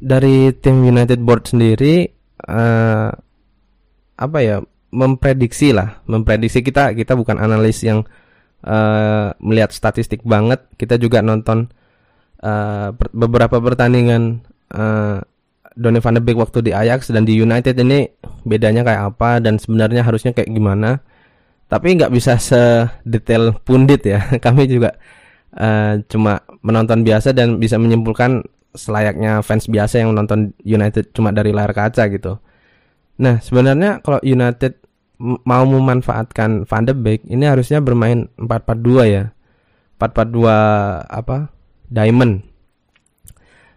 dari 0.02 0.50
tim 0.58 0.82
United 0.82 1.22
Board 1.22 1.46
sendiri 1.46 2.10
uh, 2.50 3.08
apa 4.18 4.38
ya 4.42 4.58
memprediksi 4.92 5.72
lah, 5.72 6.04
memprediksi 6.04 6.60
kita 6.60 6.92
kita 6.92 7.16
bukan 7.16 7.40
analis 7.40 7.80
yang 7.82 8.04
uh, 8.62 9.32
melihat 9.40 9.72
statistik 9.72 10.20
banget, 10.22 10.60
kita 10.76 11.00
juga 11.00 11.24
nonton 11.24 11.72
uh, 12.44 12.92
beberapa 13.16 13.58
pertandingan 13.58 14.44
uh, 14.76 15.24
Donny 15.72 16.04
van 16.04 16.20
de 16.20 16.20
Beek 16.20 16.36
waktu 16.36 16.60
di 16.60 16.72
Ajax 16.76 17.08
dan 17.08 17.24
di 17.24 17.32
United 17.32 17.72
ini 17.80 18.04
bedanya 18.44 18.84
kayak 18.84 19.16
apa 19.16 19.40
dan 19.40 19.56
sebenarnya 19.56 20.04
harusnya 20.04 20.36
kayak 20.36 20.52
gimana. 20.52 21.00
Tapi 21.72 21.96
nggak 21.96 22.12
bisa 22.12 22.36
sedetail 22.36 23.56
pundit 23.64 24.04
ya. 24.04 24.20
Kami 24.44 24.68
juga 24.68 24.92
uh, 25.56 25.96
cuma 26.12 26.44
menonton 26.60 27.00
biasa 27.00 27.32
dan 27.32 27.56
bisa 27.56 27.80
menyimpulkan 27.80 28.44
selayaknya 28.76 29.40
fans 29.40 29.68
biasa 29.68 30.04
yang 30.04 30.12
menonton 30.12 30.52
United 30.64 31.12
cuma 31.16 31.32
dari 31.32 31.56
layar 31.56 31.72
kaca 31.72 32.08
gitu. 32.12 32.36
Nah, 33.20 33.40
sebenarnya 33.40 34.04
kalau 34.04 34.20
United 34.24 34.81
mau 35.22 35.62
memanfaatkan 35.62 36.66
Van 36.66 36.84
de 36.84 36.94
Beek 36.98 37.22
ini 37.30 37.46
harusnya 37.46 37.78
bermain 37.78 38.26
4-4-2 38.36 39.06
ya. 39.06 39.24
4-4-2 40.02 40.50
apa? 41.06 41.54
Diamond. 41.86 42.42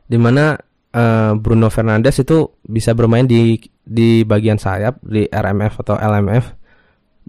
Di 0.09 0.17
mana 0.17 0.57
uh, 0.93 0.97
eh, 0.97 1.31
Bruno 1.37 1.69
Fernandes 1.69 2.17
itu 2.17 2.49
bisa 2.65 2.97
bermain 2.97 3.29
di 3.29 3.61
di 3.85 4.25
bagian 4.25 4.57
sayap 4.57 4.97
di 5.05 5.29
RMF 5.29 5.85
atau 5.85 6.01
LMF 6.01 6.57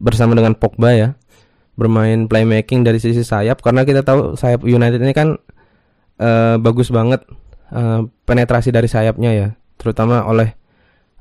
bersama 0.00 0.32
dengan 0.32 0.56
Pogba 0.56 0.96
ya. 0.96 1.08
Bermain 1.76 2.24
playmaking 2.24 2.88
dari 2.88 2.96
sisi 2.96 3.20
sayap 3.20 3.60
karena 3.60 3.84
kita 3.84 4.00
tahu 4.00 4.32
sayap 4.32 4.64
United 4.64 4.96
ini 4.96 5.12
kan 5.12 5.36
uh, 6.16 6.56
bagus 6.56 6.88
banget 6.88 7.20
uh, 7.68 8.08
penetrasi 8.24 8.72
dari 8.72 8.88
sayapnya 8.88 9.30
ya, 9.36 9.48
terutama 9.76 10.24
oleh 10.24 10.56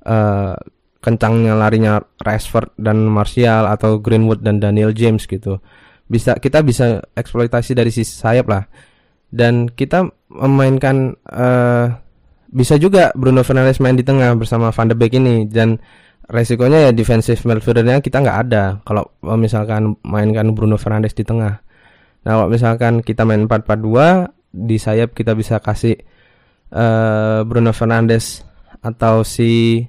uh, 0.08 0.56
kencangnya 1.06 1.54
larinya 1.54 2.02
Rashford 2.18 2.74
dan 2.82 3.06
Martial 3.06 3.70
atau 3.70 4.02
Greenwood 4.02 4.42
dan 4.42 4.58
Daniel 4.58 4.90
James 4.90 5.30
gitu. 5.30 5.62
Bisa 6.10 6.34
kita 6.42 6.66
bisa 6.66 7.06
eksploitasi 7.14 7.78
dari 7.78 7.94
sisi 7.94 8.10
sayap 8.18 8.50
lah. 8.50 8.66
Dan 9.30 9.70
kita 9.70 10.10
memainkan 10.34 11.14
uh, 11.30 11.94
bisa 12.50 12.82
juga 12.82 13.14
Bruno 13.14 13.46
Fernandes 13.46 13.78
main 13.78 13.94
di 13.94 14.06
tengah 14.06 14.34
bersama 14.34 14.74
Van 14.74 14.90
de 14.90 14.96
Beek 14.98 15.14
ini 15.22 15.46
dan 15.46 15.78
resikonya 16.26 16.90
ya 16.90 16.92
defensive 16.96 17.38
midfieldernya 17.46 18.02
kita 18.02 18.18
nggak 18.18 18.38
ada 18.50 18.82
kalau 18.82 19.06
misalkan 19.38 19.94
mainkan 20.02 20.58
Bruno 20.58 20.82
Fernandes 20.82 21.14
di 21.14 21.22
tengah. 21.22 21.62
Nah, 22.26 22.32
kalau 22.42 22.50
misalkan 22.50 23.06
kita 23.06 23.22
main 23.22 23.46
4-4-2 23.46 24.34
di 24.50 24.82
sayap 24.82 25.14
kita 25.14 25.38
bisa 25.38 25.62
kasih 25.62 25.94
uh, 26.74 27.46
Bruno 27.46 27.70
Fernandes 27.70 28.42
atau 28.82 29.22
si 29.22 29.82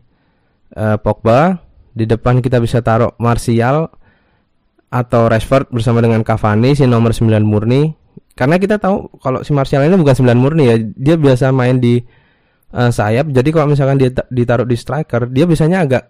uh, 0.77 0.97
Pogba, 1.01 1.59
di 1.97 2.05
depan 2.05 2.45
kita 2.45 2.61
bisa 2.61 2.85
taruh 2.85 3.17
Martial 3.17 3.89
atau 4.93 5.27
Rashford 5.27 5.73
bersama 5.73 6.05
dengan 6.05 6.23
Cavani 6.23 6.77
si 6.77 6.85
nomor 6.85 7.17
9 7.17 7.43
murni. 7.43 7.91
Karena 8.37 8.61
kita 8.61 8.77
tahu 8.77 9.17
kalau 9.19 9.41
si 9.41 9.57
Martial 9.57 9.89
ini 9.89 9.97
bukan 9.97 10.13
9 10.13 10.37
murni 10.37 10.65
ya, 10.69 10.77
dia 10.79 11.17
biasa 11.17 11.51
main 11.51 11.81
di 11.81 11.99
uh, 12.77 12.93
sayap. 12.93 13.33
Jadi 13.33 13.49
kalau 13.49 13.73
misalkan 13.73 13.97
dia 13.97 14.13
ditaruh 14.29 14.69
di 14.69 14.77
striker, 14.77 15.33
dia 15.33 15.49
biasanya 15.49 15.89
agak 15.89 16.05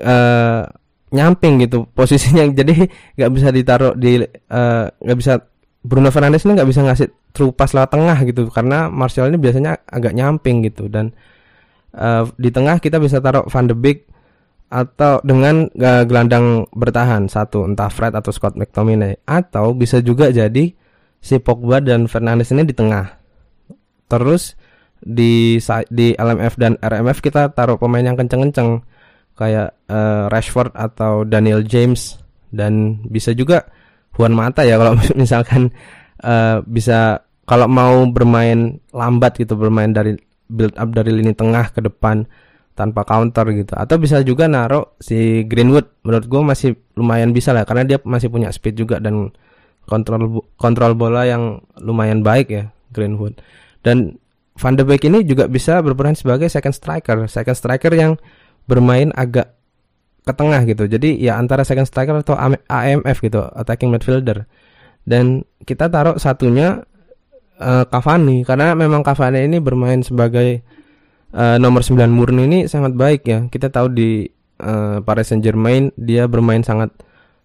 uh, 0.00 0.64
nyamping 1.12 1.60
gitu 1.68 1.84
posisinya. 1.92 2.48
Jadi 2.58 2.88
nggak 3.20 3.30
bisa 3.30 3.48
ditaruh 3.52 3.92
di 3.92 4.24
nggak 4.24 5.16
uh, 5.16 5.20
bisa 5.20 5.44
Bruno 5.84 6.08
Fernandes 6.08 6.48
ini 6.48 6.56
nggak 6.56 6.68
bisa 6.72 6.80
ngasih 6.80 7.08
true 7.36 7.52
pass 7.52 7.76
tengah 7.76 8.16
gitu 8.24 8.48
karena 8.48 8.88
Martial 8.88 9.28
ini 9.28 9.36
biasanya 9.36 9.84
agak 9.84 10.16
nyamping 10.16 10.64
gitu 10.64 10.88
dan 10.88 11.12
uh, 11.94 12.28
di 12.36 12.50
tengah 12.50 12.82
kita 12.82 12.98
bisa 12.98 13.22
taruh 13.22 13.46
Van 13.46 13.66
de 13.70 13.76
Beek 13.78 14.10
atau 14.68 15.22
dengan 15.22 15.70
uh, 15.70 16.02
gelandang 16.02 16.66
bertahan 16.74 17.30
satu 17.30 17.62
entah 17.64 17.88
Fred 17.88 18.12
atau 18.12 18.34
Scott 18.34 18.58
McTominay 18.58 19.22
atau 19.24 19.70
bisa 19.72 20.02
juga 20.02 20.34
jadi 20.34 20.74
si 21.24 21.34
Pogba 21.40 21.80
dan 21.80 22.04
Fernandes 22.10 22.52
ini 22.52 22.68
di 22.68 22.74
tengah. 22.76 23.16
Terus 24.10 24.58
di 25.04 25.60
di 25.88 26.06
LMF 26.16 26.54
dan 26.56 26.80
RMF 26.80 27.20
kita 27.20 27.52
taruh 27.52 27.76
pemain 27.76 28.04
yang 28.04 28.16
kenceng-kenceng 28.16 28.84
kayak 29.36 29.76
eh, 29.88 30.24
Rashford 30.32 30.72
atau 30.72 31.28
Daniel 31.28 31.60
James 31.60 32.16
dan 32.54 33.04
bisa 33.04 33.36
juga 33.36 33.68
Juan 34.16 34.32
Mata 34.32 34.64
ya 34.64 34.80
kalau 34.80 34.96
misalkan 35.20 35.70
eh, 36.24 36.58
bisa 36.64 37.20
kalau 37.44 37.68
mau 37.68 38.08
bermain 38.08 38.80
lambat 38.96 39.36
gitu 39.36 39.56
bermain 39.60 39.92
dari 39.92 40.16
build 40.50 40.76
up 40.76 40.92
dari 40.92 41.10
lini 41.12 41.32
tengah 41.32 41.72
ke 41.72 41.80
depan 41.80 42.28
tanpa 42.74 43.06
counter 43.06 43.46
gitu. 43.54 43.72
Atau 43.78 44.02
bisa 44.02 44.20
juga 44.26 44.50
naruh 44.50 44.98
si 44.98 45.46
Greenwood 45.46 46.02
menurut 46.02 46.26
gue 46.26 46.42
masih 46.42 46.70
lumayan 46.98 47.30
bisa 47.30 47.54
lah 47.54 47.62
karena 47.62 47.86
dia 47.86 47.98
masih 48.02 48.28
punya 48.28 48.50
speed 48.50 48.78
juga 48.78 48.98
dan 48.98 49.30
kontrol 49.86 50.42
kontrol 50.58 50.96
bola 50.96 51.24
yang 51.24 51.62
lumayan 51.78 52.20
baik 52.26 52.50
ya 52.50 52.64
Greenwood. 52.90 53.38
Dan 53.84 54.18
Van 54.54 54.78
de 54.78 54.86
Beek 54.86 55.02
ini 55.10 55.26
juga 55.26 55.50
bisa 55.50 55.82
berperan 55.82 56.14
sebagai 56.14 56.46
second 56.46 56.74
striker. 56.74 57.26
Second 57.26 57.58
striker 57.58 57.90
yang 57.90 58.14
bermain 58.70 59.10
agak 59.18 59.54
ke 60.24 60.32
tengah 60.32 60.62
gitu. 60.64 60.86
Jadi 60.86 61.20
ya 61.20 61.36
antara 61.36 61.66
second 61.66 61.84
striker 61.84 62.22
atau 62.22 62.38
AM 62.38 62.56
AMF 62.70 63.18
gitu 63.20 63.44
attacking 63.58 63.90
midfielder. 63.90 64.46
Dan 65.04 65.44
kita 65.68 65.92
taruh 65.92 66.16
satunya 66.16 66.86
eh, 67.58 67.84
Cavani 67.88 68.42
karena 68.42 68.74
memang 68.74 69.02
Cavani 69.06 69.46
ini 69.46 69.58
bermain 69.62 70.00
sebagai 70.02 70.62
eh, 71.34 71.56
nomor 71.58 71.82
9 71.82 72.10
murni 72.10 72.42
ini 72.46 72.58
sangat 72.70 72.94
baik 72.94 73.22
ya. 73.26 73.38
Kita 73.50 73.70
tahu 73.70 73.86
di 73.94 74.26
eh, 74.58 74.98
Paris 75.02 75.30
Saint 75.30 75.42
Germain 75.42 75.90
dia 75.98 76.26
bermain 76.30 76.62
sangat 76.62 76.94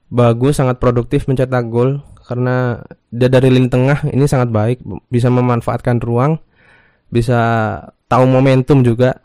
bagus 0.10 0.58
sangat 0.58 0.78
produktif 0.82 1.26
mencetak 1.30 1.70
gol. 1.70 2.02
Karena 2.30 2.78
dia 3.10 3.26
dari 3.26 3.50
lini 3.50 3.74
tengah 3.74 4.06
ini 4.14 4.30
sangat 4.30 4.54
baik 4.54 4.86
bisa 5.10 5.34
memanfaatkan 5.34 5.98
ruang 5.98 6.38
bisa 7.10 7.42
tahu 8.06 8.30
momentum 8.30 8.86
juga. 8.86 9.18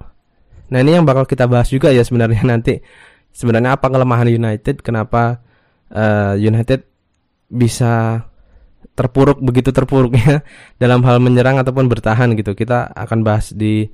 Nah 0.73 0.81
ini 0.81 0.97
yang 0.97 1.05
bakal 1.05 1.29
kita 1.29 1.45
bahas 1.45 1.69
juga 1.69 1.93
ya 1.93 2.01
sebenarnya 2.01 2.43
nanti. 2.53 2.81
Sebenarnya 3.35 3.77
apa 3.77 3.91
kelemahan 3.91 4.31
United? 4.31 4.81
Kenapa 4.81 5.43
eh, 5.93 6.35
United 6.41 6.87
bisa 7.51 8.25
terpuruk 8.95 9.43
begitu 9.43 9.75
terpuruknya 9.75 10.47
dalam 10.83 11.03
hal 11.07 11.19
menyerang 11.19 11.59
ataupun 11.61 11.91
bertahan 11.91 12.35
gitu. 12.39 12.55
Kita 12.55 12.95
akan 12.95 13.27
bahas 13.27 13.51
di 13.55 13.87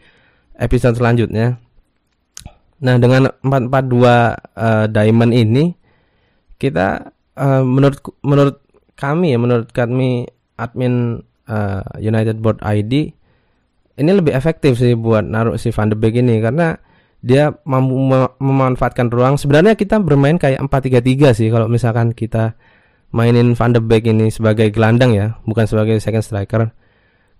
episode 0.56 0.96
selanjutnya. 0.96 1.56
Nah 2.80 2.96
dengan 2.96 3.28
442 3.44 3.52
eh, 4.56 4.86
diamond 4.88 5.32
ini 5.36 5.64
kita 6.60 7.12
eh, 7.36 7.62
menurut 7.64 8.00
menurut 8.24 8.56
kami 8.96 9.32
ya 9.32 9.38
menurut 9.40 9.68
kami 9.72 10.28
admin 10.60 11.24
eh, 11.48 11.82
United 12.00 12.40
Board 12.40 12.60
ID 12.60 13.20
ini 14.00 14.16
lebih 14.16 14.32
efektif 14.32 14.80
sih 14.80 14.96
buat 14.96 15.28
naruh 15.28 15.60
si 15.60 15.68
Van 15.76 15.92
de 15.92 15.96
Beek 15.96 16.24
ini. 16.24 16.40
Karena 16.40 16.72
dia 17.20 17.52
mampu 17.68 18.00
mem- 18.00 18.32
memanfaatkan 18.40 19.12
ruang. 19.12 19.36
Sebenarnya 19.36 19.76
kita 19.76 20.00
bermain 20.00 20.40
kayak 20.40 20.64
4-3-3 20.64 21.36
sih 21.36 21.48
kalau 21.52 21.68
misalkan 21.68 22.16
kita 22.16 22.56
mainin 23.10 23.58
Van 23.58 23.74
de 23.74 23.82
Beek 23.82 24.06
ini 24.06 24.30
sebagai 24.30 24.70
gelandang 24.70 25.14
ya, 25.14 25.34
bukan 25.46 25.66
sebagai 25.66 25.98
second 25.98 26.22
striker. 26.22 26.70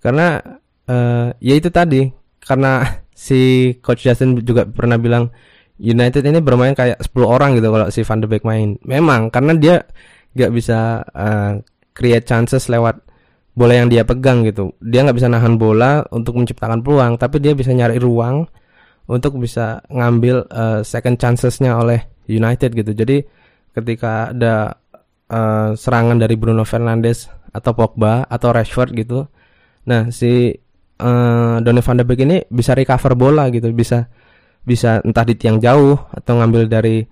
Karena 0.03 0.41
eh, 0.89 1.29
ya 1.39 1.55
itu 1.55 1.71
tadi 1.71 2.11
karena 2.43 2.83
si 3.15 3.73
coach 3.85 4.07
Justin 4.07 4.41
juga 4.43 4.67
pernah 4.67 4.97
bilang 4.97 5.31
United 5.81 6.21
ini 6.29 6.45
bermain 6.45 6.77
kayak 6.77 7.01
10 7.01 7.25
orang 7.25 7.57
gitu 7.57 7.73
kalau 7.73 7.89
si 7.89 8.05
Van 8.05 8.21
de 8.21 8.29
Beek 8.29 8.45
main. 8.45 8.77
Memang 8.85 9.33
karena 9.33 9.57
dia 9.57 9.77
nggak 10.37 10.53
bisa 10.53 11.05
eh, 11.15 11.53
create 11.95 12.27
chances 12.27 12.69
lewat 12.69 13.01
bola 13.55 13.75
yang 13.77 13.89
dia 13.89 14.05
pegang 14.05 14.45
gitu. 14.47 14.75
Dia 14.83 15.07
nggak 15.07 15.17
bisa 15.17 15.29
nahan 15.29 15.57
bola 15.57 16.05
untuk 16.13 16.39
menciptakan 16.39 16.81
peluang, 16.85 17.17
tapi 17.21 17.43
dia 17.43 17.53
bisa 17.57 17.73
nyari 17.73 18.01
ruang 18.01 18.47
untuk 19.11 19.39
bisa 19.41 19.83
ngambil 19.91 20.47
eh, 20.49 20.81
second 20.85 21.17
chancesnya 21.17 21.79
oleh 21.79 22.01
United 22.31 22.71
gitu. 22.77 22.93
Jadi 22.95 23.17
ketika 23.75 24.35
ada 24.35 24.80
eh, 25.31 25.71
serangan 25.79 26.19
dari 26.19 26.35
Bruno 26.35 26.67
Fernandes 26.67 27.31
atau 27.55 27.73
Pogba 27.75 28.27
atau 28.27 28.51
Rashford 28.51 28.91
gitu, 28.99 29.31
nah 29.87 30.11
si 30.11 30.55
eh, 31.01 31.57
Donny 31.63 31.81
van 31.81 31.97
de 31.99 32.05
Beek 32.05 32.21
ini 32.27 32.37
bisa 32.51 32.75
recover 32.75 33.15
bola 33.15 33.47
gitu, 33.55 33.71
bisa 33.71 34.11
bisa 34.61 35.01
entah 35.07 35.25
di 35.25 35.35
tiang 35.39 35.57
jauh 35.63 35.97
atau 36.13 36.43
ngambil 36.43 36.69
dari 36.69 37.07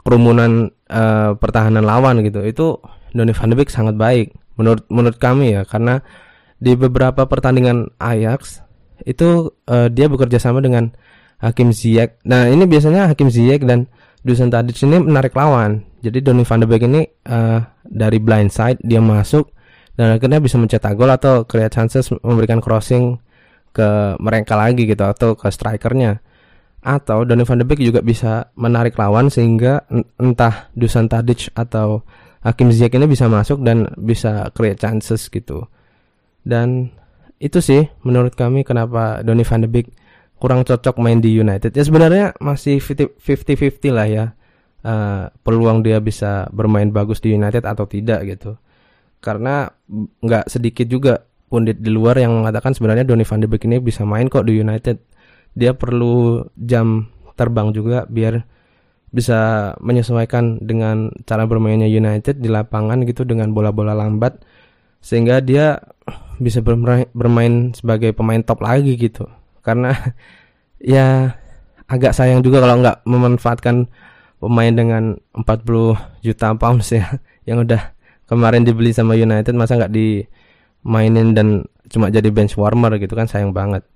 kerumunan 0.00 0.70
eh, 0.88 1.30
pertahanan 1.36 1.84
lawan 1.84 2.22
gitu. 2.22 2.40
Itu 2.46 2.80
Donny 3.12 3.34
van 3.34 3.50
de 3.52 3.56
Beek 3.58 3.70
sangat 3.74 3.98
baik 3.98 4.32
menurut 4.56 4.88
menurut 4.88 5.18
kami 5.20 5.52
ya 5.52 5.62
karena 5.68 6.00
di 6.56 6.72
beberapa 6.72 7.28
pertandingan 7.28 7.92
Ajax 8.00 8.64
itu 9.04 9.52
eh, 9.68 9.92
dia 9.92 10.08
bekerja 10.08 10.40
sama 10.40 10.64
dengan 10.64 10.94
Hakim 11.36 11.70
Ziyech. 11.76 12.16
Nah 12.24 12.48
ini 12.48 12.64
biasanya 12.64 13.12
Hakim 13.12 13.28
Ziyech 13.28 13.60
dan 13.68 13.92
Dusan 14.22 14.48
Tadic 14.52 14.78
ini 14.84 15.00
menarik 15.02 15.36
lawan. 15.36 15.84
Jadi 16.00 16.22
Donny 16.22 16.46
van 16.46 16.62
de 16.62 16.66
Beek 16.68 16.84
ini 16.86 17.02
eh, 17.04 17.60
dari 17.82 18.18
blind 18.22 18.50
side 18.52 18.78
dia 18.82 19.02
masuk 19.02 19.50
dan 19.96 20.16
akhirnya 20.16 20.38
bisa 20.38 20.60
mencetak 20.60 20.92
gol 20.94 21.08
atau 21.08 21.48
create 21.48 21.72
chances 21.72 22.12
memberikan 22.20 22.60
crossing 22.60 23.16
ke 23.72 24.16
mereka 24.20 24.54
lagi 24.56 24.86
gitu 24.86 25.04
atau 25.04 25.34
ke 25.34 25.48
strikernya. 25.50 26.20
Atau 26.86 27.26
Donny 27.26 27.42
van 27.42 27.58
de 27.58 27.66
Beek 27.66 27.82
juga 27.82 28.00
bisa 28.00 28.52
menarik 28.54 28.94
lawan 28.94 29.32
sehingga 29.32 29.84
en- 29.90 30.06
entah 30.20 30.70
Dusan 30.76 31.10
Tadic 31.10 31.50
atau 31.56 32.06
Hakim 32.46 32.70
Ziyech 32.70 32.94
ini 32.94 33.10
bisa 33.10 33.26
masuk 33.26 33.58
dan 33.66 33.90
bisa 33.98 34.54
create 34.54 34.78
chances 34.78 35.26
gitu. 35.26 35.66
Dan 36.46 36.94
itu 37.42 37.58
sih 37.58 37.90
menurut 38.06 38.38
kami 38.38 38.62
kenapa 38.62 39.20
Donny 39.26 39.42
van 39.42 39.66
de 39.66 39.68
Beek 39.68 39.90
kurang 40.36 40.62
cocok 40.64 40.96
main 41.00 41.18
di 41.20 41.32
United. 41.32 41.72
Ya 41.72 41.84
sebenarnya 41.84 42.36
masih 42.40 42.80
50-50 42.80 43.92
lah 43.92 44.08
ya. 44.08 44.26
Eh, 44.86 45.24
peluang 45.42 45.82
dia 45.82 45.98
bisa 45.98 46.46
bermain 46.54 46.86
bagus 46.92 47.18
di 47.18 47.34
United 47.34 47.64
atau 47.66 47.88
tidak 47.88 48.22
gitu. 48.28 48.54
Karena 49.18 49.66
nggak 50.22 50.46
sedikit 50.46 50.86
juga 50.86 51.26
pundit 51.50 51.80
di 51.80 51.90
luar 51.90 52.20
yang 52.20 52.42
mengatakan 52.42 52.76
sebenarnya 52.76 53.02
Donny 53.02 53.24
van 53.24 53.42
de 53.42 53.48
Beek 53.50 53.66
ini 53.66 53.80
bisa 53.82 54.06
main 54.06 54.28
kok 54.30 54.46
di 54.46 54.60
United. 54.60 55.00
Dia 55.56 55.72
perlu 55.72 56.44
jam 56.54 57.08
terbang 57.34 57.72
juga 57.72 58.04
biar 58.06 58.44
bisa 59.10 59.72
menyesuaikan 59.80 60.60
dengan 60.60 61.08
cara 61.24 61.48
bermainnya 61.48 61.88
United 61.88 62.42
di 62.42 62.52
lapangan 62.52 63.06
gitu 63.08 63.24
dengan 63.24 63.56
bola-bola 63.56 63.96
lambat 63.96 64.44
sehingga 65.00 65.40
dia 65.40 65.80
bisa 66.36 66.60
bermain, 66.60 67.08
bermain 67.16 67.72
sebagai 67.72 68.12
pemain 68.12 68.42
top 68.44 68.60
lagi 68.60 68.92
gitu 69.00 69.24
karena 69.66 69.90
ya 70.94 71.34
agak 71.90 72.14
sayang 72.14 72.46
juga 72.46 72.62
kalau 72.62 72.78
nggak 72.78 73.02
memanfaatkan 73.02 73.90
pemain 74.38 74.74
dengan 74.74 75.18
40 75.34 76.22
juta 76.22 76.54
pounds 76.54 76.94
ya 76.94 77.18
yang 77.48 77.66
udah 77.66 77.96
kemarin 78.26 78.66
dibeli 78.66 78.90
sama 78.94 79.18
United 79.18 79.54
masa 79.54 79.78
nggak 79.78 79.94
dimainin 79.94 81.34
dan 81.34 81.66
cuma 81.86 82.10
jadi 82.10 82.26
bench 82.30 82.58
warmer 82.58 82.98
gitu 82.98 83.14
kan 83.14 83.30
sayang 83.30 83.54
banget. 83.54 83.86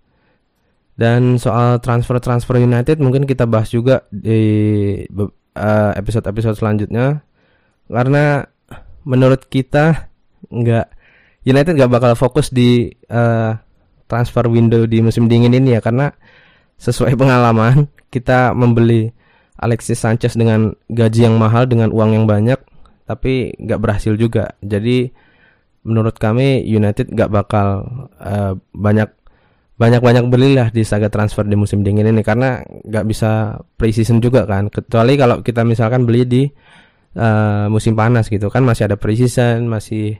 Dan 0.94 1.40
soal 1.40 1.80
transfer-transfer 1.80 2.60
United 2.60 3.00
mungkin 3.00 3.24
kita 3.24 3.48
bahas 3.48 3.72
juga 3.72 4.04
di 4.12 5.00
eh, 5.56 5.90
episode-episode 5.96 6.60
selanjutnya. 6.60 7.24
Karena 7.88 8.44
menurut 9.02 9.48
kita 9.48 10.12
nggak 10.52 10.86
United 11.48 11.72
nggak 11.74 11.90
bakal 11.90 12.12
fokus 12.14 12.52
di 12.52 12.92
eh, 12.92 13.52
transfer 14.10 14.50
window 14.50 14.90
di 14.90 14.98
musim 14.98 15.30
dingin 15.30 15.54
ini 15.54 15.78
ya 15.78 15.80
karena 15.80 16.10
sesuai 16.82 17.14
pengalaman 17.14 17.86
kita 18.14 18.50
membeli 18.50 19.14
Alexis 19.60 20.02
Sanchez 20.02 20.34
dengan 20.34 20.74
gaji 20.90 21.30
yang 21.30 21.38
mahal 21.38 21.70
dengan 21.70 21.94
uang 21.94 22.16
yang 22.16 22.26
banyak 22.26 22.58
tapi 23.06 23.54
nggak 23.58 23.80
berhasil 23.82 24.14
juga. 24.16 24.56
Jadi 24.64 25.10
menurut 25.84 26.16
kami 26.16 26.64
United 26.64 27.12
nggak 27.12 27.30
bakal 27.30 27.84
eh, 28.18 28.54
banyak 28.72 29.10
banyak 29.80 30.00
banyak 30.04 30.24
belilah 30.28 30.68
di 30.72 30.84
saga 30.84 31.08
transfer 31.08 31.44
di 31.48 31.56
musim 31.56 31.80
dingin 31.80 32.08
ini 32.08 32.20
karena 32.20 32.60
nggak 32.64 33.04
bisa 33.04 33.60
preseason 33.76 34.24
juga 34.24 34.48
kan. 34.48 34.72
Kecuali 34.72 35.14
kalau 35.20 35.44
kita 35.44 35.60
misalkan 35.62 36.08
beli 36.08 36.24
di 36.24 36.42
eh, 37.16 37.66
musim 37.68 37.92
panas 37.92 38.32
gitu 38.32 38.48
kan 38.48 38.64
masih 38.64 38.88
ada 38.88 38.96
preseason 38.96 39.68
masih 39.68 40.16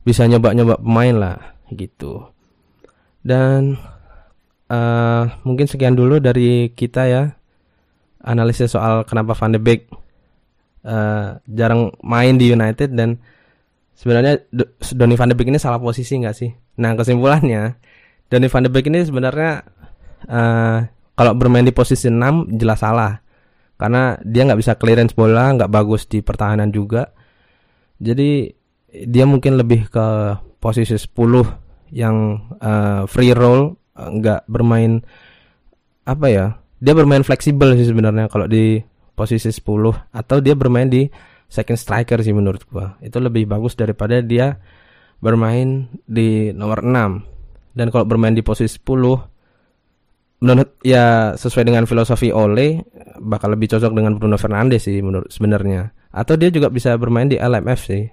bisa 0.00 0.24
nyoba-nyoba 0.24 0.80
pemain 0.80 1.14
lah 1.14 1.38
gitu 1.70 2.24
dan 3.20 3.76
eh, 4.70 5.24
mungkin 5.44 5.66
sekian 5.68 5.96
dulu 5.96 6.18
dari 6.20 6.72
kita 6.72 7.02
ya 7.08 7.22
analisis 8.24 8.72
soal 8.72 9.04
kenapa 9.08 9.36
Van 9.36 9.52
de 9.52 9.60
Beek 9.60 9.88
eh, 10.84 11.28
jarang 11.44 11.92
main 12.04 12.36
di 12.36 12.52
United 12.52 12.92
dan 12.96 13.20
sebenarnya 13.96 14.40
Do- 14.48 14.72
Donny 14.96 15.16
Van 15.16 15.28
de 15.28 15.36
Beek 15.36 15.48
ini 15.52 15.60
salah 15.60 15.80
posisi 15.80 16.16
nggak 16.16 16.36
sih? 16.36 16.50
Nah 16.80 16.96
kesimpulannya 16.96 17.76
Donny 18.28 18.48
Van 18.48 18.64
de 18.64 18.70
Beek 18.72 18.88
ini 18.88 19.04
sebenarnya 19.04 19.52
eh, 20.28 20.78
kalau 21.16 21.32
bermain 21.36 21.66
di 21.66 21.76
posisi 21.76 22.08
6 22.08 22.56
jelas 22.56 22.80
salah 22.80 23.20
karena 23.80 24.16
dia 24.24 24.44
nggak 24.44 24.60
bisa 24.60 24.72
clearance 24.76 25.16
bola, 25.16 25.56
nggak 25.56 25.72
bagus 25.72 26.04
di 26.04 26.20
pertahanan 26.20 26.68
juga. 26.68 27.16
Jadi 27.96 28.52
dia 29.08 29.24
mungkin 29.24 29.56
lebih 29.56 29.88
ke 29.88 30.36
posisi 30.60 30.96
10 30.96 31.69
yang 31.90 32.48
eh, 32.58 33.02
free 33.10 33.34
roll 33.34 33.76
nggak 33.94 34.48
bermain 34.48 35.02
apa 36.06 36.26
ya? 36.30 36.46
Dia 36.80 36.96
bermain 36.96 37.20
fleksibel 37.20 37.76
sih 37.76 37.86
sebenarnya 37.86 38.32
kalau 38.32 38.48
di 38.48 38.80
posisi 39.12 39.52
10 39.52 40.16
atau 40.16 40.36
dia 40.40 40.56
bermain 40.56 40.88
di 40.88 41.04
second 41.50 41.76
striker 41.76 42.24
sih 42.24 42.32
menurut 42.32 42.64
gua. 42.72 42.96
Itu 43.04 43.20
lebih 43.20 43.44
bagus 43.44 43.76
daripada 43.76 44.24
dia 44.24 44.56
bermain 45.20 45.92
di 46.08 46.54
nomor 46.56 46.80
6. 46.80 47.76
Dan 47.76 47.86
kalau 47.92 48.08
bermain 48.08 48.32
di 48.32 48.40
posisi 48.40 48.80
10 48.80 49.30
menurut 50.40 50.80
ya 50.80 51.36
sesuai 51.36 51.68
dengan 51.68 51.84
filosofi 51.84 52.32
Ole 52.32 52.80
bakal 53.20 53.52
lebih 53.52 53.76
cocok 53.76 53.92
dengan 53.92 54.16
Bruno 54.16 54.40
Fernandes 54.40 54.88
sih 54.88 55.04
menurut 55.04 55.28
sebenarnya. 55.28 55.92
Atau 56.10 56.40
dia 56.40 56.48
juga 56.48 56.72
bisa 56.72 56.96
bermain 56.96 57.28
di 57.28 57.36
LMF 57.36 57.80
sih. 57.84 58.08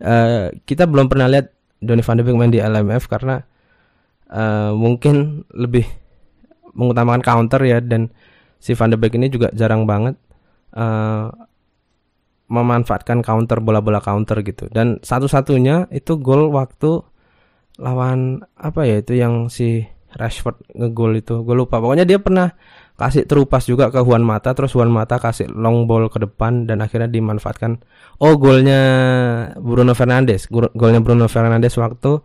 Uh, 0.00 0.48
kita 0.64 0.88
belum 0.88 1.12
pernah 1.12 1.28
lihat 1.28 1.52
Donny 1.80 2.04
van 2.04 2.16
de 2.20 2.22
Beek 2.22 2.36
main 2.36 2.52
di 2.52 2.60
LMF 2.60 3.08
karena 3.08 3.40
uh, 4.28 4.72
mungkin 4.76 5.48
lebih 5.52 5.88
mengutamakan 6.76 7.24
counter 7.24 7.60
ya 7.66 7.80
dan 7.80 8.12
si 8.60 8.76
van 8.76 8.92
de 8.92 8.96
Beek 9.00 9.16
ini 9.16 9.32
juga 9.32 9.48
jarang 9.56 9.88
banget 9.88 10.20
uh, 10.76 11.32
memanfaatkan 12.50 13.22
counter 13.22 13.62
bola-bola 13.62 14.02
counter 14.02 14.42
gitu. 14.42 14.66
Dan 14.68 14.98
satu-satunya 15.00 15.88
itu 15.94 16.18
gol 16.18 16.50
waktu 16.50 17.00
lawan 17.80 18.44
apa 18.58 18.84
ya 18.84 19.00
itu 19.00 19.16
yang 19.16 19.48
si 19.48 19.86
Rashford 20.10 20.58
ngegol 20.74 21.22
itu. 21.22 21.46
Gue 21.46 21.54
lupa. 21.54 21.78
Pokoknya 21.78 22.02
dia 22.02 22.18
pernah 22.18 22.50
kasih 23.00 23.24
terupas 23.24 23.64
juga 23.64 23.88
ke 23.88 23.96
Juan 24.04 24.20
Mata 24.20 24.52
terus 24.52 24.76
Juan 24.76 24.92
Mata 24.92 25.16
kasih 25.16 25.48
long 25.48 25.88
ball 25.88 26.12
ke 26.12 26.20
depan 26.20 26.68
dan 26.68 26.84
akhirnya 26.84 27.08
dimanfaatkan. 27.08 27.80
Oh 28.20 28.36
golnya 28.36 28.82
Bruno 29.56 29.96
Fernandes. 29.96 30.52
Golnya 30.52 31.00
Bruno 31.00 31.24
Fernandes 31.24 31.80
waktu 31.80 32.20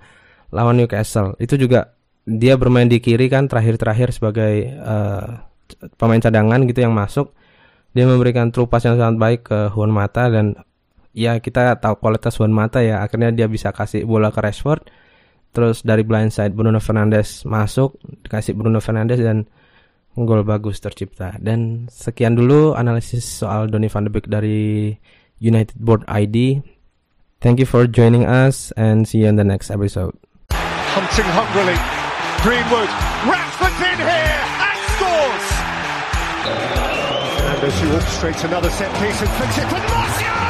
lawan 0.52 0.76
Newcastle. 0.76 1.40
Itu 1.40 1.56
juga 1.56 1.96
dia 2.28 2.60
bermain 2.60 2.92
di 2.92 3.00
kiri 3.00 3.32
kan 3.32 3.48
terakhir-terakhir 3.48 4.20
sebagai 4.20 4.76
uh, 4.84 5.48
pemain 5.96 6.20
cadangan 6.20 6.68
gitu 6.68 6.84
yang 6.84 6.92
masuk. 6.92 7.32
Dia 7.96 8.04
memberikan 8.04 8.52
terupas 8.52 8.84
yang 8.84 9.00
sangat 9.00 9.16
baik 9.16 9.42
ke 9.48 9.72
Juan 9.72 9.96
Mata 9.96 10.28
dan 10.28 10.60
ya 11.16 11.40
kita 11.40 11.80
tahu 11.80 12.04
kualitas 12.04 12.36
Juan 12.36 12.52
Mata 12.52 12.84
ya. 12.84 13.00
Akhirnya 13.00 13.32
dia 13.32 13.48
bisa 13.48 13.72
kasih 13.72 14.04
bola 14.04 14.28
ke 14.28 14.44
Rashford. 14.44 14.92
Terus 15.56 15.88
dari 15.88 16.04
blind 16.04 16.36
side 16.36 16.52
Bruno 16.52 16.84
Fernandes 16.84 17.48
masuk 17.48 17.96
dikasih 18.28 18.52
Bruno 18.60 18.84
Fernandes 18.84 19.24
dan 19.24 19.48
gol 20.24 20.48
bagus 20.48 20.80
tercipta. 20.80 21.36
Dan 21.44 21.92
sekian 21.92 22.40
dulu 22.40 22.72
analisis 22.80 23.28
soal 23.28 23.68
Donny 23.68 23.92
van 23.92 24.08
de 24.08 24.12
Beek 24.16 24.32
dari 24.32 24.96
United 25.44 25.76
Board 25.76 26.08
ID 26.08 26.64
thank 27.44 27.60
you 27.60 27.66
for 27.68 27.86
joining 27.86 28.26
us 28.26 28.72
and 28.74 29.08
see 29.08 29.20
you 29.20 29.28
in 29.28 29.36
the 29.36 29.44
next 29.44 29.70
episode. 29.70 30.18
Hunting 30.50 31.30
hungrily. 31.30 31.78
Greenwood 32.42 32.90
Rashford's 33.30 33.82
in 33.86 34.00
here 34.02 34.42
and 34.66 34.80
scores. 34.96 35.46
Fernandes 37.38 37.78
who 37.82 37.88
orchestrates 37.98 38.44
another 38.46 38.70
set 38.70 38.92
piece 39.02 39.22
and 39.22 39.30
flicks 39.30 39.58
it 39.58 39.68
for 39.70 39.82
Martial! 39.94 40.45